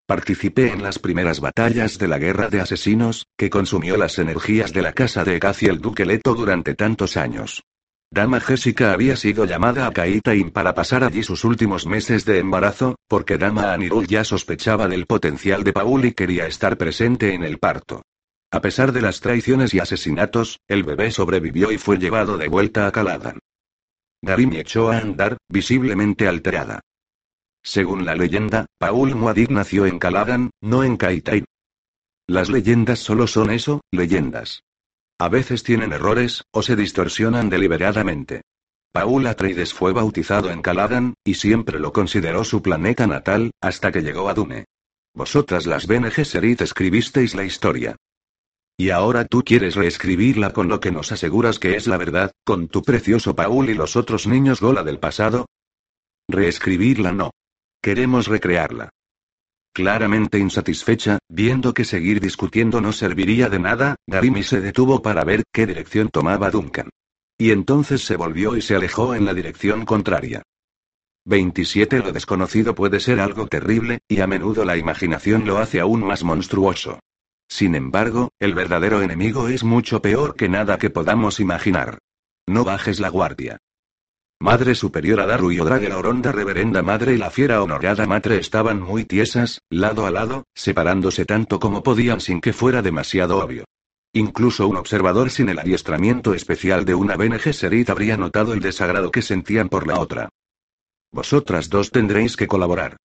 [0.06, 4.82] Participé en las primeras batallas de la Guerra de Asesinos, que consumió las energías de
[4.82, 7.62] la casa de Ekazi el Duque Leto durante tantos años.
[8.10, 12.96] Dama Jessica había sido llamada a Kaitain para pasar allí sus últimos meses de embarazo,
[13.08, 17.58] porque Dama Anirul ya sospechaba del potencial de Paul y quería estar presente en el
[17.58, 18.02] parto.
[18.52, 22.86] A pesar de las traiciones y asesinatos, el bebé sobrevivió y fue llevado de vuelta
[22.86, 23.38] a Caladan.
[24.20, 26.80] Garimi echó a andar, visiblemente alterada.
[27.64, 31.46] Según la leyenda, Paul Muad'Dib nació en Caladan, no en Kaitain.
[32.26, 34.62] Las leyendas solo son eso, leyendas.
[35.18, 38.42] A veces tienen errores, o se distorsionan deliberadamente.
[38.92, 44.02] Paul Atreides fue bautizado en Caladan, y siempre lo consideró su planeta natal, hasta que
[44.02, 44.66] llegó a Dune.
[45.14, 47.96] Vosotras las Bene Gesserit escribisteis la historia.
[48.76, 52.68] Y ahora tú quieres reescribirla con lo que nos aseguras que es la verdad, con
[52.68, 55.46] tu precioso Paul y los otros niños Gola del pasado.
[56.28, 57.30] Reescribirla no.
[57.84, 58.88] Queremos recrearla.
[59.74, 65.42] Claramente insatisfecha, viendo que seguir discutiendo no serviría de nada, Garimi se detuvo para ver
[65.52, 66.88] qué dirección tomaba Duncan.
[67.36, 70.42] Y entonces se volvió y se alejó en la dirección contraria.
[71.26, 76.06] 27 Lo desconocido puede ser algo terrible, y a menudo la imaginación lo hace aún
[76.06, 77.00] más monstruoso.
[77.48, 81.98] Sin embargo, el verdadero enemigo es mucho peor que nada que podamos imaginar.
[82.46, 83.58] No bajes la guardia.
[84.40, 89.04] Madre Superiora Daru y la Oronda Reverenda Madre y la Fiera Honorada Matre estaban muy
[89.04, 93.64] tiesas, lado a lado, separándose tanto como podían sin que fuera demasiado obvio.
[94.12, 99.10] Incluso un observador sin el adiestramiento especial de una BNG Serit habría notado el desagrado
[99.10, 100.28] que sentían por la otra.
[101.10, 102.96] Vosotras dos tendréis que colaborar.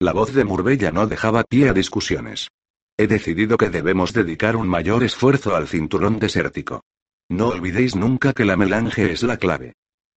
[0.00, 2.48] La voz de Murbella no dejaba pie a discusiones.
[2.96, 6.82] He decidido que debemos dedicar un mayor esfuerzo al cinturón desértico.
[7.28, 9.74] No olvidéis nunca que la melange es la clave.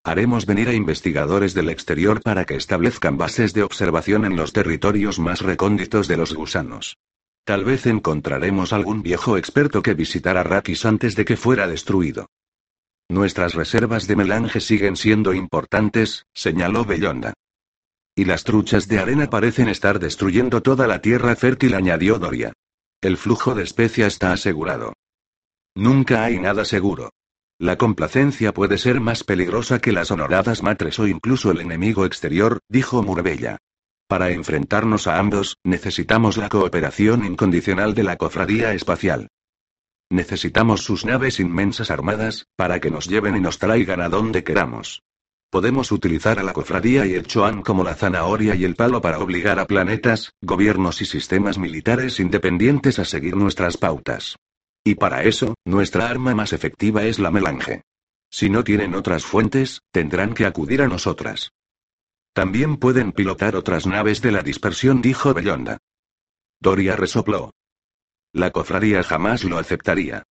[0.07, 5.19] Haremos venir a investigadores del exterior para que establezcan bases de observación en los territorios
[5.19, 6.95] más recónditos de los gusanos.
[7.43, 12.27] Tal vez encontraremos algún viejo experto que visitara Rakis antes de que fuera destruido.
[13.09, 17.33] Nuestras reservas de melange siguen siendo importantes, señaló Bellonda.
[18.15, 22.53] Y las truchas de arena parecen estar destruyendo toda la tierra fértil, añadió Doria.
[23.01, 24.93] El flujo de especia está asegurado.
[25.75, 27.09] Nunca hay nada seguro.
[27.59, 32.59] La complacencia puede ser más peligrosa que las honoradas matres o incluso el enemigo exterior,
[32.69, 33.57] dijo Murbella.
[34.07, 39.29] Para enfrentarnos a ambos, necesitamos la cooperación incondicional de la cofradía espacial.
[40.11, 45.01] Necesitamos sus naves inmensas armadas, para que nos lleven y nos traigan a donde queramos.
[45.49, 49.17] Podemos utilizar a la cofradía y el Choan como la zanahoria y el palo para
[49.17, 54.37] obligar a planetas, gobiernos y sistemas militares independientes a seguir nuestras pautas.
[54.87, 57.81] Y para eso, nuestra arma más efectiva es la melange.
[58.31, 61.51] Si no tienen otras fuentes, tendrán que acudir a nosotras.
[62.31, 65.79] También pueden pilotar otras naves de la dispersión, dijo Bellonda.
[66.61, 67.51] Doria resopló.
[68.31, 70.23] La cofradía jamás lo aceptaría.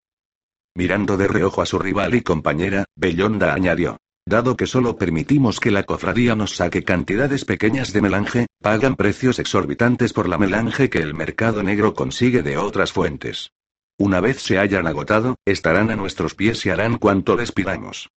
[0.74, 3.98] Mirando de reojo a su rival y compañera, Bellonda añadió.
[4.24, 9.38] Dado que solo permitimos que la cofradía nos saque cantidades pequeñas de melange, pagan precios
[9.38, 13.50] exorbitantes por la melange que el mercado negro consigue de otras fuentes.
[13.98, 18.10] Una vez se hayan agotado, estarán a nuestros pies y harán cuanto les pidamos.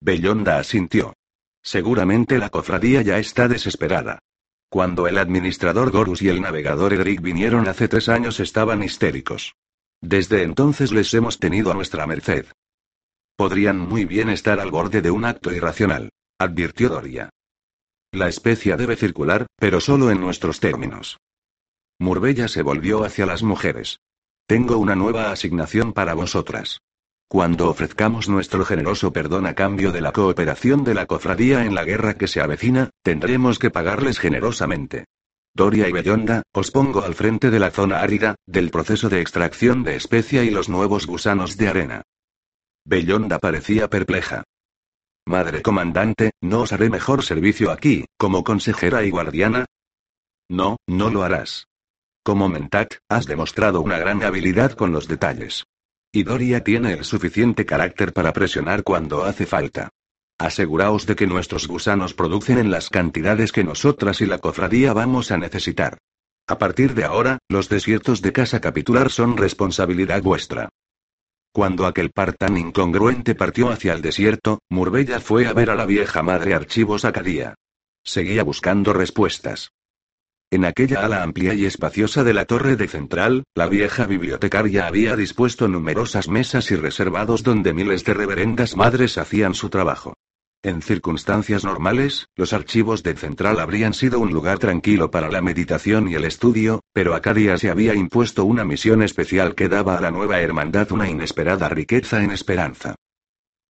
[0.00, 1.14] Bellonda asintió.
[1.62, 4.18] Seguramente la cofradía ya está desesperada.
[4.68, 9.54] Cuando el administrador Gorus y el navegador Edric vinieron hace tres años estaban histéricos.
[10.00, 12.46] Desde entonces les hemos tenido a nuestra merced.
[13.36, 17.30] Podrían muy bien estar al borde de un acto irracional, advirtió Doria.
[18.12, 21.18] La especia debe circular, pero solo en nuestros términos.
[21.98, 23.98] Murbella se volvió hacia las mujeres.
[24.46, 26.78] Tengo una nueva asignación para vosotras.
[27.28, 31.84] Cuando ofrezcamos nuestro generoso perdón a cambio de la cooperación de la cofradía en la
[31.84, 35.06] guerra que se avecina, tendremos que pagarles generosamente.
[35.52, 39.82] Doria y Bellonda, os pongo al frente de la zona árida, del proceso de extracción
[39.82, 42.02] de especia y los nuevos gusanos de arena.
[42.84, 44.44] Bellonda parecía perpleja.
[45.26, 49.64] Madre comandante, ¿no os haré mejor servicio aquí, como consejera y guardiana?
[50.48, 51.66] No, no lo harás.
[52.26, 55.64] Como Mentat, has demostrado una gran habilidad con los detalles.
[56.10, 59.90] Y Doria tiene el suficiente carácter para presionar cuando hace falta.
[60.36, 65.30] Aseguraos de que nuestros gusanos producen en las cantidades que nosotras y la cofradía vamos
[65.30, 65.98] a necesitar.
[66.48, 70.68] A partir de ahora, los desiertos de casa capitular son responsabilidad vuestra.
[71.52, 75.86] Cuando aquel par tan incongruente partió hacia el desierto, Murbella fue a ver a la
[75.86, 77.54] vieja madre Archivos Acadía.
[78.02, 79.70] Seguía buscando respuestas.
[80.50, 85.16] En aquella ala amplia y espaciosa de la torre de central, la vieja bibliotecaria había
[85.16, 90.14] dispuesto numerosas mesas y reservados donde miles de reverendas madres hacían su trabajo.
[90.62, 96.08] En circunstancias normales, los archivos de Central habrían sido un lugar tranquilo para la meditación
[96.08, 100.10] y el estudio, pero Acadia se había impuesto una misión especial que daba a la
[100.10, 102.94] nueva hermandad una inesperada riqueza en esperanza.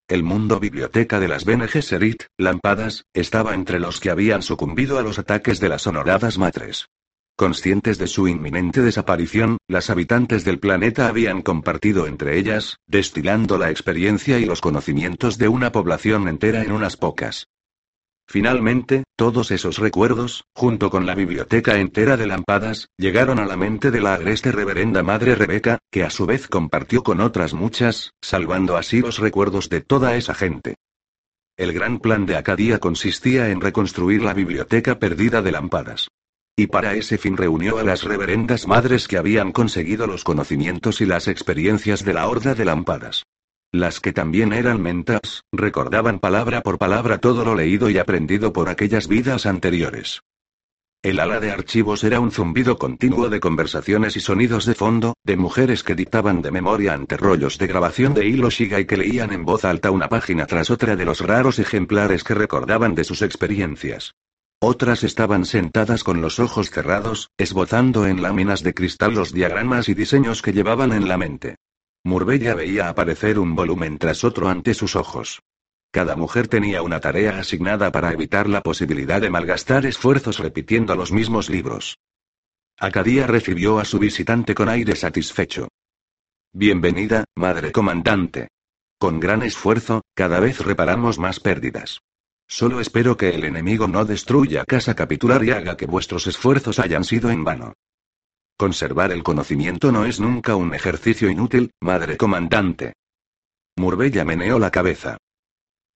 [0.08, 5.02] El mundo biblioteca de las Bene Gesserit, Lampadas, estaba entre los que habían sucumbido a
[5.02, 6.90] los ataques de las honoradas matres.
[7.34, 13.72] Conscientes de su inminente desaparición, las habitantes del planeta habían compartido entre ellas, destilando la
[13.72, 17.48] experiencia y los conocimientos de una población entera en unas pocas.
[18.28, 23.90] Finalmente, todos esos recuerdos, junto con la biblioteca entera de lampadas, llegaron a la mente
[23.90, 28.76] de la agreste reverenda madre Rebeca, que a su vez compartió con otras muchas, salvando
[28.76, 30.74] así los recuerdos de toda esa gente.
[31.56, 36.08] El gran plan de Acadia consistía en reconstruir la biblioteca perdida de lampadas.
[36.56, 41.06] Y para ese fin reunió a las reverendas madres que habían conseguido los conocimientos y
[41.06, 43.24] las experiencias de la horda de lampadas.
[43.76, 48.70] Las que también eran mentas, recordaban palabra por palabra todo lo leído y aprendido por
[48.70, 50.22] aquellas vidas anteriores.
[51.02, 55.36] El ala de archivos era un zumbido continuo de conversaciones y sonidos de fondo, de
[55.36, 59.30] mujeres que dictaban de memoria ante rollos de grabación de hilo Shiga y que leían
[59.34, 63.20] en voz alta una página tras otra de los raros ejemplares que recordaban de sus
[63.20, 64.14] experiencias.
[64.58, 69.94] Otras estaban sentadas con los ojos cerrados, esbozando en láminas de cristal los diagramas y
[69.94, 71.56] diseños que llevaban en la mente.
[72.06, 75.42] Murbella veía aparecer un volumen tras otro ante sus ojos.
[75.90, 81.10] Cada mujer tenía una tarea asignada para evitar la posibilidad de malgastar esfuerzos repitiendo los
[81.10, 81.98] mismos libros.
[82.78, 85.66] Acadía recibió a su visitante con aire satisfecho.
[86.52, 88.50] Bienvenida, madre comandante.
[89.00, 92.02] Con gran esfuerzo, cada vez reparamos más pérdidas.
[92.46, 97.02] Solo espero que el enemigo no destruya casa capitular y haga que vuestros esfuerzos hayan
[97.02, 97.72] sido en vano.
[98.58, 102.94] Conservar el conocimiento no es nunca un ejercicio inútil, madre comandante.
[103.76, 105.18] Murbella meneó la cabeza.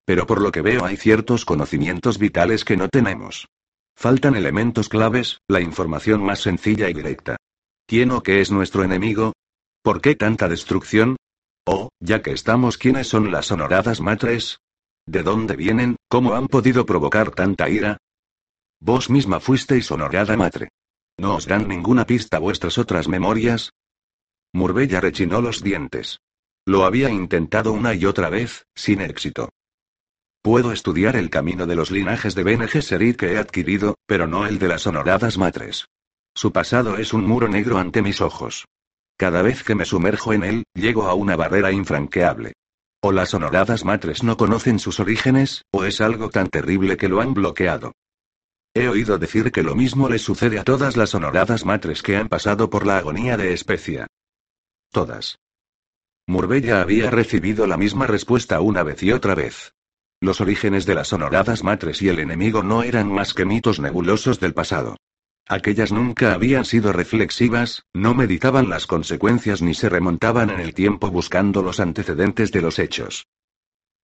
[0.05, 3.49] Pero por lo que veo hay ciertos conocimientos vitales que no tenemos.
[3.96, 7.37] Faltan elementos claves, la información más sencilla y directa.
[7.87, 9.33] ¿Quién o qué es nuestro enemigo?
[9.83, 11.16] ¿Por qué tanta destrucción?
[11.64, 14.59] Oh, ya que estamos, ¿quiénes son las honoradas matres?
[15.07, 15.96] ¿De dónde vienen?
[16.09, 17.96] ¿Cómo han podido provocar tanta ira?
[18.81, 20.68] Vos misma fuisteis honorada madre.
[21.21, 23.75] ¿No os dan ninguna pista vuestras otras memorias?
[24.55, 26.19] Murbella rechinó los dientes.
[26.65, 29.51] Lo había intentado una y otra vez, sin éxito.
[30.41, 34.47] Puedo estudiar el camino de los linajes de Bene Gesserit que he adquirido, pero no
[34.47, 35.89] el de las honoradas matres.
[36.35, 38.65] Su pasado es un muro negro ante mis ojos.
[39.19, 42.55] Cada vez que me sumerjo en él, llego a una barrera infranqueable.
[43.03, 47.21] O las honoradas matres no conocen sus orígenes, o es algo tan terrible que lo
[47.21, 47.93] han bloqueado.
[48.73, 52.29] He oído decir que lo mismo le sucede a todas las honoradas matres que han
[52.29, 54.07] pasado por la agonía de especia.
[54.93, 55.41] Todas.
[56.27, 59.75] Murbella había recibido la misma respuesta una vez y otra vez.
[60.21, 64.39] Los orígenes de las honoradas matres y el enemigo no eran más que mitos nebulosos
[64.39, 64.97] del pasado.
[65.49, 71.11] Aquellas nunca habían sido reflexivas, no meditaban las consecuencias ni se remontaban en el tiempo
[71.11, 73.27] buscando los antecedentes de los hechos.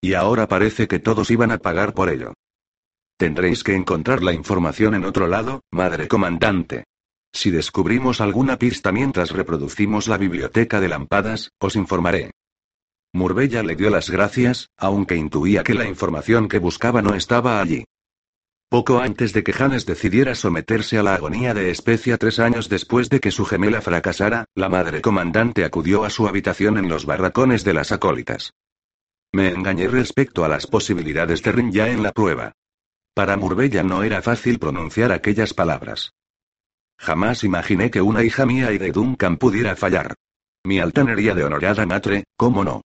[0.01, 2.35] Y ahora parece que todos iban a pagar por ello.
[3.19, 6.85] Tendréis que encontrar la información en otro lado, madre comandante.
[7.33, 12.31] Si descubrimos alguna pista mientras reproducimos la biblioteca de lampadas, os informaré.
[13.13, 17.85] Murbella le dio las gracias, aunque intuía que la información que buscaba no estaba allí.
[18.69, 23.09] Poco antes de que Hannes decidiera someterse a la agonía de especia tres años después
[23.09, 27.65] de que su gemela fracasara, la madre comandante acudió a su habitación en los barracones
[27.65, 28.53] de las acólitas.
[29.33, 32.53] Me engañé respecto a las posibilidades de Rinya en la prueba.
[33.17, 36.13] Para Murbella no era fácil pronunciar aquellas palabras.
[36.99, 40.17] Jamás imaginé que una hija mía y de Duncan pudiera fallar.
[40.65, 42.83] Mi altanería de honorada matre, ¿cómo no?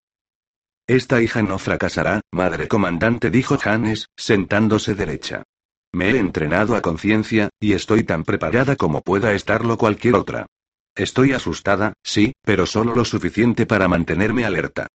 [0.87, 5.43] Esta hija no fracasará, madre comandante, dijo Hannes, sentándose derecha.
[5.91, 10.45] Me he entrenado a conciencia, y estoy tan preparada como pueda estarlo cualquier otra.
[10.95, 14.87] Estoy asustada, sí, pero solo lo suficiente para mantenerme alerta.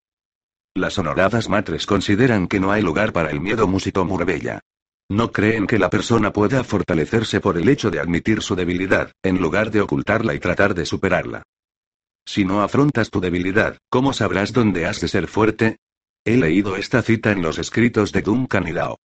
[0.74, 4.60] Las honoradas matres consideran que no hay lugar para el miedo musito Murbella.
[5.08, 9.40] No creen que la persona pueda fortalecerse por el hecho de admitir su debilidad, en
[9.40, 11.44] lugar de ocultarla y tratar de superarla.
[12.26, 15.76] Si no afrontas tu debilidad, ¿cómo sabrás dónde has de ser fuerte?
[16.24, 18.98] He leído esta cita en los escritos de Duncan y Lao.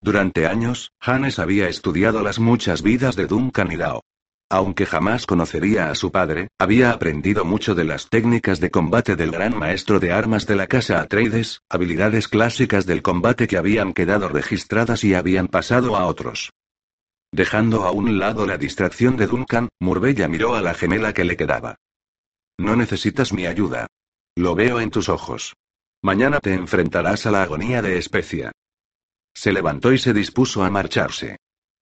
[0.00, 4.02] Durante años, Hannes había estudiado las muchas vidas de Duncan y Lao.
[4.50, 9.30] Aunque jamás conocería a su padre, había aprendido mucho de las técnicas de combate del
[9.30, 14.28] gran maestro de armas de la casa Atreides, habilidades clásicas del combate que habían quedado
[14.28, 16.50] registradas y habían pasado a otros.
[17.30, 21.36] Dejando a un lado la distracción de Duncan, Murbella miró a la gemela que le
[21.36, 21.76] quedaba.
[22.58, 23.86] No necesitas mi ayuda.
[24.34, 25.56] Lo veo en tus ojos.
[26.02, 28.52] Mañana te enfrentarás a la agonía de especia.
[29.34, 31.36] Se levantó y se dispuso a marcharse.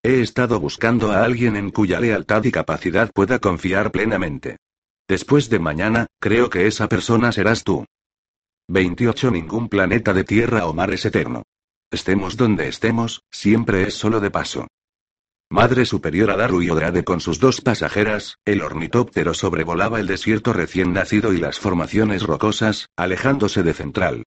[0.08, 4.58] He estado buscando a alguien en cuya lealtad y capacidad pueda confiar plenamente.
[5.08, 7.84] Después de mañana, creo que esa persona serás tú.
[8.68, 9.32] 28.
[9.32, 11.42] Ningún planeta de tierra o mar es eterno.
[11.90, 14.68] Estemos donde estemos, siempre es solo de paso.
[15.50, 20.92] Madre superiora Daru y Odrade con sus dos pasajeras, el ornitóptero sobrevolaba el desierto recién
[20.92, 24.22] nacido y las formaciones rocosas, alejándose de Central.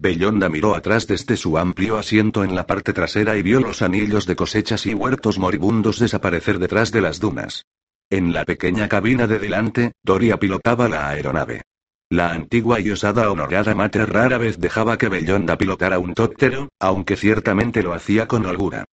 [0.00, 4.26] Bellonda miró atrás desde su amplio asiento en la parte trasera y vio los anillos
[4.26, 7.66] de cosechas y huertos moribundos desaparecer detrás de las dunas.
[8.08, 11.62] En la pequeña cabina de delante, Doria pilotaba la aeronave.
[12.10, 17.16] La antigua y osada honorada Matre rara vez dejaba que Bellonda pilotara un tóptero, aunque
[17.16, 18.84] ciertamente lo hacía con holgura.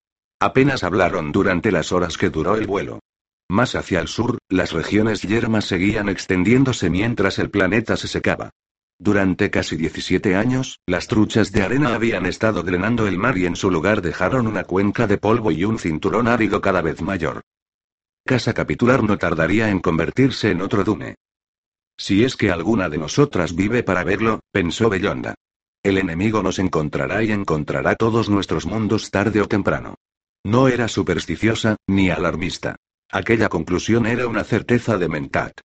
[0.41, 3.01] Apenas hablaron durante las horas que duró el vuelo.
[3.49, 8.51] Más hacia el sur, las regiones yermas seguían extendiéndose mientras el planeta se secaba.
[8.99, 13.57] Durante casi 17 años, las truchas de arena habían estado drenando el mar y en
[13.57, 17.43] su lugar dejaron una cuenca de polvo y un cinturón árido cada vez mayor.
[18.25, 21.17] Casa capitular no tardaría en convertirse en otro Dune.
[21.97, 25.35] Si es que alguna de nosotras vive para verlo, pensó Bellonda.
[25.83, 29.97] El enemigo nos encontrará y encontrará todos nuestros mundos tarde o temprano.
[30.43, 32.77] No era supersticiosa, ni alarmista.
[33.11, 35.61] Aquella conclusión era una certeza de Mentat.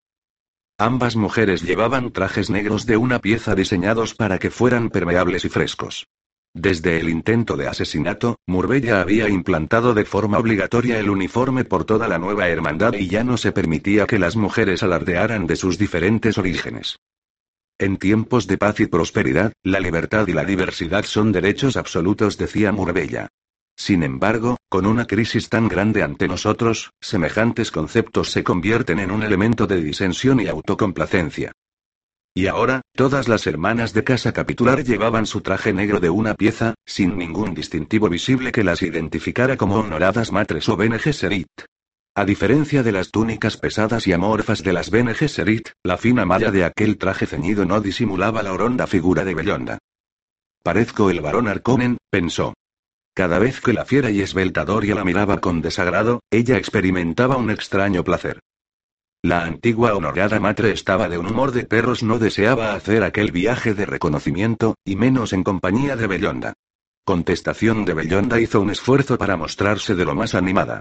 [0.81, 6.07] Ambas mujeres llevaban trajes negros de una pieza diseñados para que fueran permeables y frescos.
[6.53, 12.07] Desde el intento de asesinato, Murbella había implantado de forma obligatoria el uniforme por toda
[12.07, 16.37] la nueva hermandad y ya no se permitía que las mujeres alardearan de sus diferentes
[16.37, 16.97] orígenes.
[17.77, 22.71] En tiempos de paz y prosperidad, la libertad y la diversidad son derechos absolutos, decía
[22.71, 23.27] Murbella.
[23.79, 29.23] Sin embargo, con una crisis tan grande ante nosotros, semejantes conceptos se convierten en un
[29.23, 31.53] elemento de disensión y autocomplacencia.
[32.35, 36.75] Y ahora, todas las hermanas de casa capitular llevaban su traje negro de una pieza,
[36.85, 41.47] sin ningún distintivo visible que las identificara como honoradas matres o Bene Gesserit.
[42.15, 46.51] A diferencia de las túnicas pesadas y amorfas de las Bene Gesserit, la fina malla
[46.51, 49.77] de aquel traje ceñido no disimulaba la horonda figura de Bellonda.
[50.63, 52.53] Parezco el varón Arconen, pensó.
[53.13, 57.51] Cada vez que la fiera y esbelta Doria la miraba con desagrado, ella experimentaba un
[57.51, 58.39] extraño placer.
[59.21, 63.73] La antigua honorada matre estaba de un humor de perros, no deseaba hacer aquel viaje
[63.73, 66.53] de reconocimiento, y menos en compañía de Bellonda.
[67.03, 70.79] Contestación de Bellonda hizo un esfuerzo para mostrarse de lo más animada.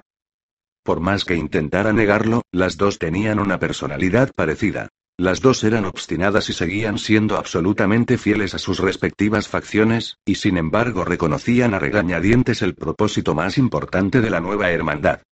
[0.83, 4.87] Por más que intentara negarlo, las dos tenían una personalidad parecida.
[5.19, 10.55] Las dos eran obstinadas y seguían siendo absolutamente fieles a sus respectivas facciones, y sin
[10.55, 15.23] embargo reconocían a regañadientes el propósito más importante de la nueva hermandad.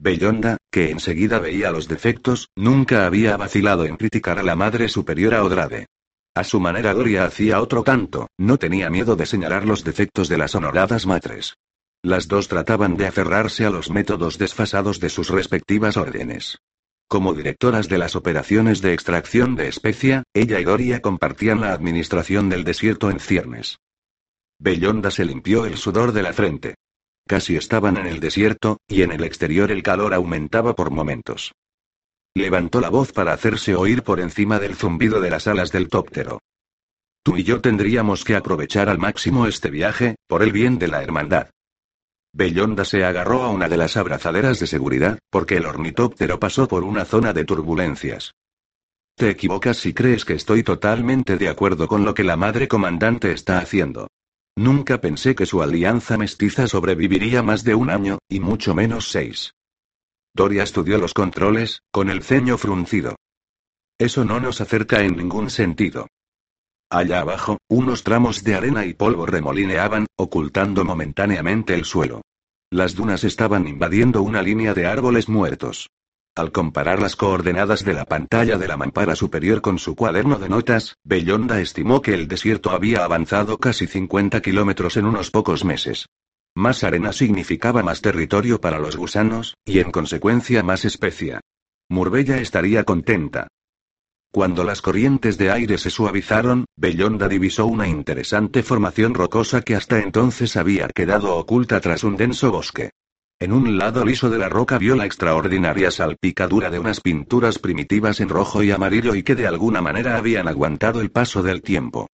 [0.00, 5.44] Bellonda, que enseguida veía los defectos, nunca había vacilado en criticar a la madre superiora
[5.44, 5.86] Odrade.
[6.34, 10.38] A su manera Doria hacía otro tanto, no tenía miedo de señalar los defectos de
[10.38, 11.54] las honoradas matres.
[12.02, 16.58] Las dos trataban de aferrarse a los métodos desfasados de sus respectivas órdenes.
[17.08, 22.48] Como directoras de las operaciones de extracción de especia, ella y Doria compartían la administración
[22.48, 23.78] del desierto en ciernes.
[24.58, 26.74] Bellonda se limpió el sudor de la frente.
[27.26, 31.52] Casi estaban en el desierto, y en el exterior el calor aumentaba por momentos.
[32.34, 36.40] Levantó la voz para hacerse oír por encima del zumbido de las alas del tóptero.
[37.22, 41.02] Tú y yo tendríamos que aprovechar al máximo este viaje, por el bien de la
[41.02, 41.50] hermandad.
[42.36, 46.84] Bellonda se agarró a una de las abrazaderas de seguridad, porque el ornitóptero pasó por
[46.84, 48.34] una zona de turbulencias.
[49.16, 53.32] Te equivocas si crees que estoy totalmente de acuerdo con lo que la madre comandante
[53.32, 54.08] está haciendo.
[54.54, 59.54] Nunca pensé que su alianza mestiza sobreviviría más de un año, y mucho menos seis.
[60.34, 63.16] Doria estudió los controles, con el ceño fruncido.
[63.98, 66.06] Eso no nos acerca en ningún sentido.
[66.88, 72.22] Allá abajo, unos tramos de arena y polvo remolineaban, ocultando momentáneamente el suelo.
[72.70, 75.88] Las dunas estaban invadiendo una línea de árboles muertos.
[76.36, 80.48] Al comparar las coordenadas de la pantalla de la mampara superior con su cuaderno de
[80.48, 86.06] notas, Bellonda estimó que el desierto había avanzado casi 50 kilómetros en unos pocos meses.
[86.54, 91.40] Más arena significaba más territorio para los gusanos, y en consecuencia más especia.
[91.88, 93.48] Murbella estaría contenta.
[94.36, 99.98] Cuando las corrientes de aire se suavizaron, Bellonda divisó una interesante formación rocosa que hasta
[99.98, 102.90] entonces había quedado oculta tras un denso bosque.
[103.40, 108.20] En un lado liso de la roca vio la extraordinaria salpicadura de unas pinturas primitivas
[108.20, 112.06] en rojo y amarillo y que de alguna manera habían aguantado el paso del tiempo.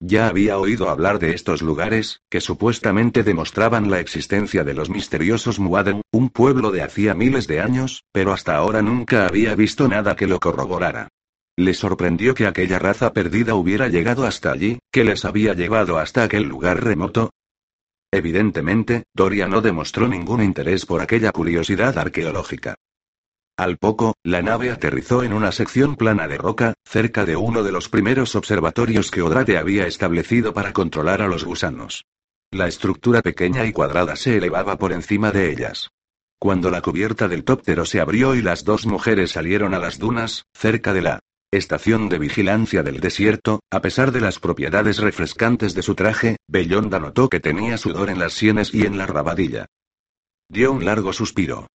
[0.00, 5.58] Ya había oído hablar de estos lugares, que supuestamente demostraban la existencia de los misteriosos
[5.58, 10.14] Muaden, un pueblo de hacía miles de años, pero hasta ahora nunca había visto nada
[10.14, 11.08] que lo corroborara.
[11.60, 16.22] Le sorprendió que aquella raza perdida hubiera llegado hasta allí, que les había llevado hasta
[16.22, 17.34] aquel lugar remoto,
[18.12, 22.76] Evidentemente, Doria no demostró ningún interés por aquella curiosidad arqueológica.
[23.58, 27.72] Al poco, la nave aterrizó en una sección plana de roca, cerca de uno de
[27.72, 32.06] los primeros observatorios que Odrate había establecido para controlar a los gusanos.
[32.50, 35.90] La estructura pequeña y cuadrada se elevaba por encima de ellas.
[36.40, 40.46] Cuando la cubierta del tóptero se abrió y las dos mujeres salieron a las dunas,
[40.54, 41.20] cerca de la
[41.52, 47.00] Estación de vigilancia del desierto, a pesar de las propiedades refrescantes de su traje, Bellonda
[47.00, 49.66] notó que tenía sudor en las sienes y en la rabadilla.
[50.48, 51.66] Dio un largo suspiro.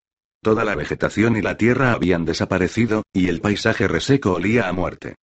[0.41, 5.15] Toda la vegetación y la tierra habían desaparecido, y el paisaje reseco olía a muerte.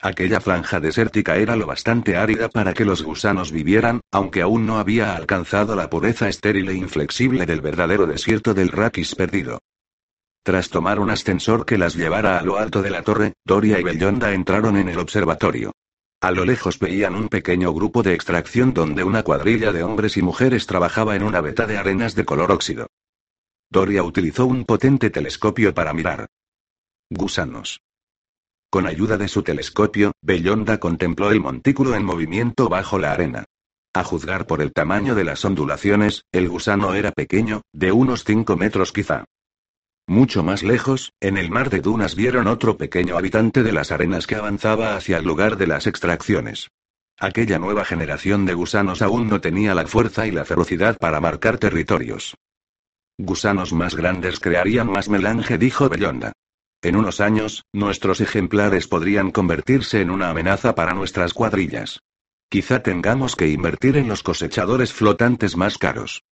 [0.00, 4.80] Aquella franja desértica era lo bastante árida para que los gusanos vivieran, aunque aún no
[4.80, 9.60] había alcanzado la pureza estéril e inflexible del verdadero desierto del Raquis perdido.
[10.42, 13.82] Tras tomar un ascensor que las llevara a lo alto de la torre, Doria y
[13.82, 15.72] Bellonda entraron en el observatorio.
[16.22, 20.22] A lo lejos veían un pequeño grupo de extracción donde una cuadrilla de hombres y
[20.22, 22.88] mujeres trabajaba en una veta de arenas de color óxido.
[23.70, 26.26] Doria utilizó un potente telescopio para mirar.
[27.10, 27.80] Gusanos.
[28.70, 33.44] Con ayuda de su telescopio, Bellonda contempló el montículo en movimiento bajo la arena.
[33.92, 38.56] A juzgar por el tamaño de las ondulaciones, el gusano era pequeño, de unos 5
[38.56, 39.24] metros quizá.
[40.10, 44.26] Mucho más lejos, en el mar de dunas vieron otro pequeño habitante de las arenas
[44.26, 46.68] que avanzaba hacia el lugar de las extracciones.
[47.16, 51.58] Aquella nueva generación de gusanos aún no tenía la fuerza y la ferocidad para marcar
[51.58, 52.34] territorios.
[53.18, 56.32] Gusanos más grandes crearían más melange, dijo Bellonda.
[56.82, 62.00] En unos años, nuestros ejemplares podrían convertirse en una amenaza para nuestras cuadrillas.
[62.48, 66.24] Quizá tengamos que invertir en los cosechadores flotantes más caros.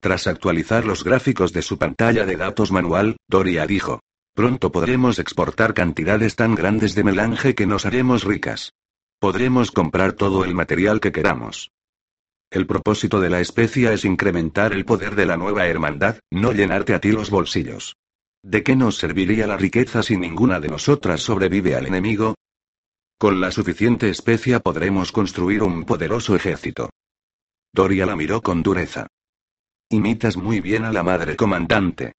[0.00, 4.00] Tras actualizar los gráficos de su pantalla de datos manual, Doria dijo.
[4.34, 8.72] Pronto podremos exportar cantidades tan grandes de melange que nos haremos ricas.
[9.18, 11.72] Podremos comprar todo el material que queramos.
[12.50, 16.94] El propósito de la especie es incrementar el poder de la nueva hermandad, no llenarte
[16.94, 17.96] a ti los bolsillos.
[18.42, 22.36] ¿De qué nos serviría la riqueza si ninguna de nosotras sobrevive al enemigo?
[23.18, 26.90] Con la suficiente especia podremos construir un poderoso ejército.
[27.74, 29.08] Doria la miró con dureza.
[29.90, 32.12] Imitas muy bien a la madre comandante.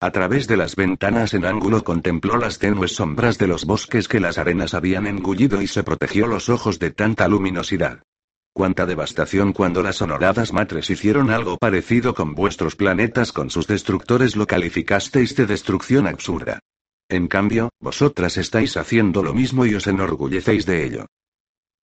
[0.00, 4.20] A través de las ventanas en ángulo contempló las tenues sombras de los bosques que
[4.20, 8.04] las arenas habían engullido y se protegió los ojos de tanta luminosidad.
[8.52, 14.36] Cuánta devastación cuando las honoradas matres hicieron algo parecido con vuestros planetas con sus destructores
[14.36, 16.60] lo calificasteis de destrucción absurda.
[17.08, 21.06] En cambio, vosotras estáis haciendo lo mismo y os enorgullecéis de ello.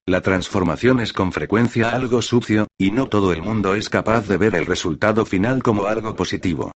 [0.07, 4.37] La transformación es con frecuencia algo sucio, y no todo el mundo es capaz de
[4.37, 6.71] ver el resultado final como algo positivo.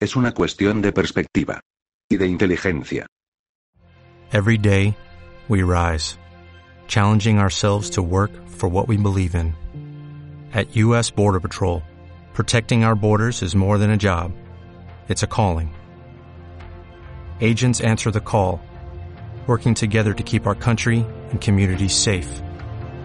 [0.00, 1.60] Es una cuestión de perspectiva.
[2.10, 3.06] Y de inteligencia.
[4.32, 4.96] Every day,
[5.48, 6.16] we rise,
[6.88, 9.54] challenging ourselves to work for what we believe in.
[10.54, 11.10] At U.S.
[11.10, 11.82] Border Patrol,
[12.32, 14.32] protecting our borders is more than a job.
[15.08, 15.74] It's a calling.
[17.40, 18.60] Agents answer the call,
[19.46, 22.42] working together to keep our country and communities safe.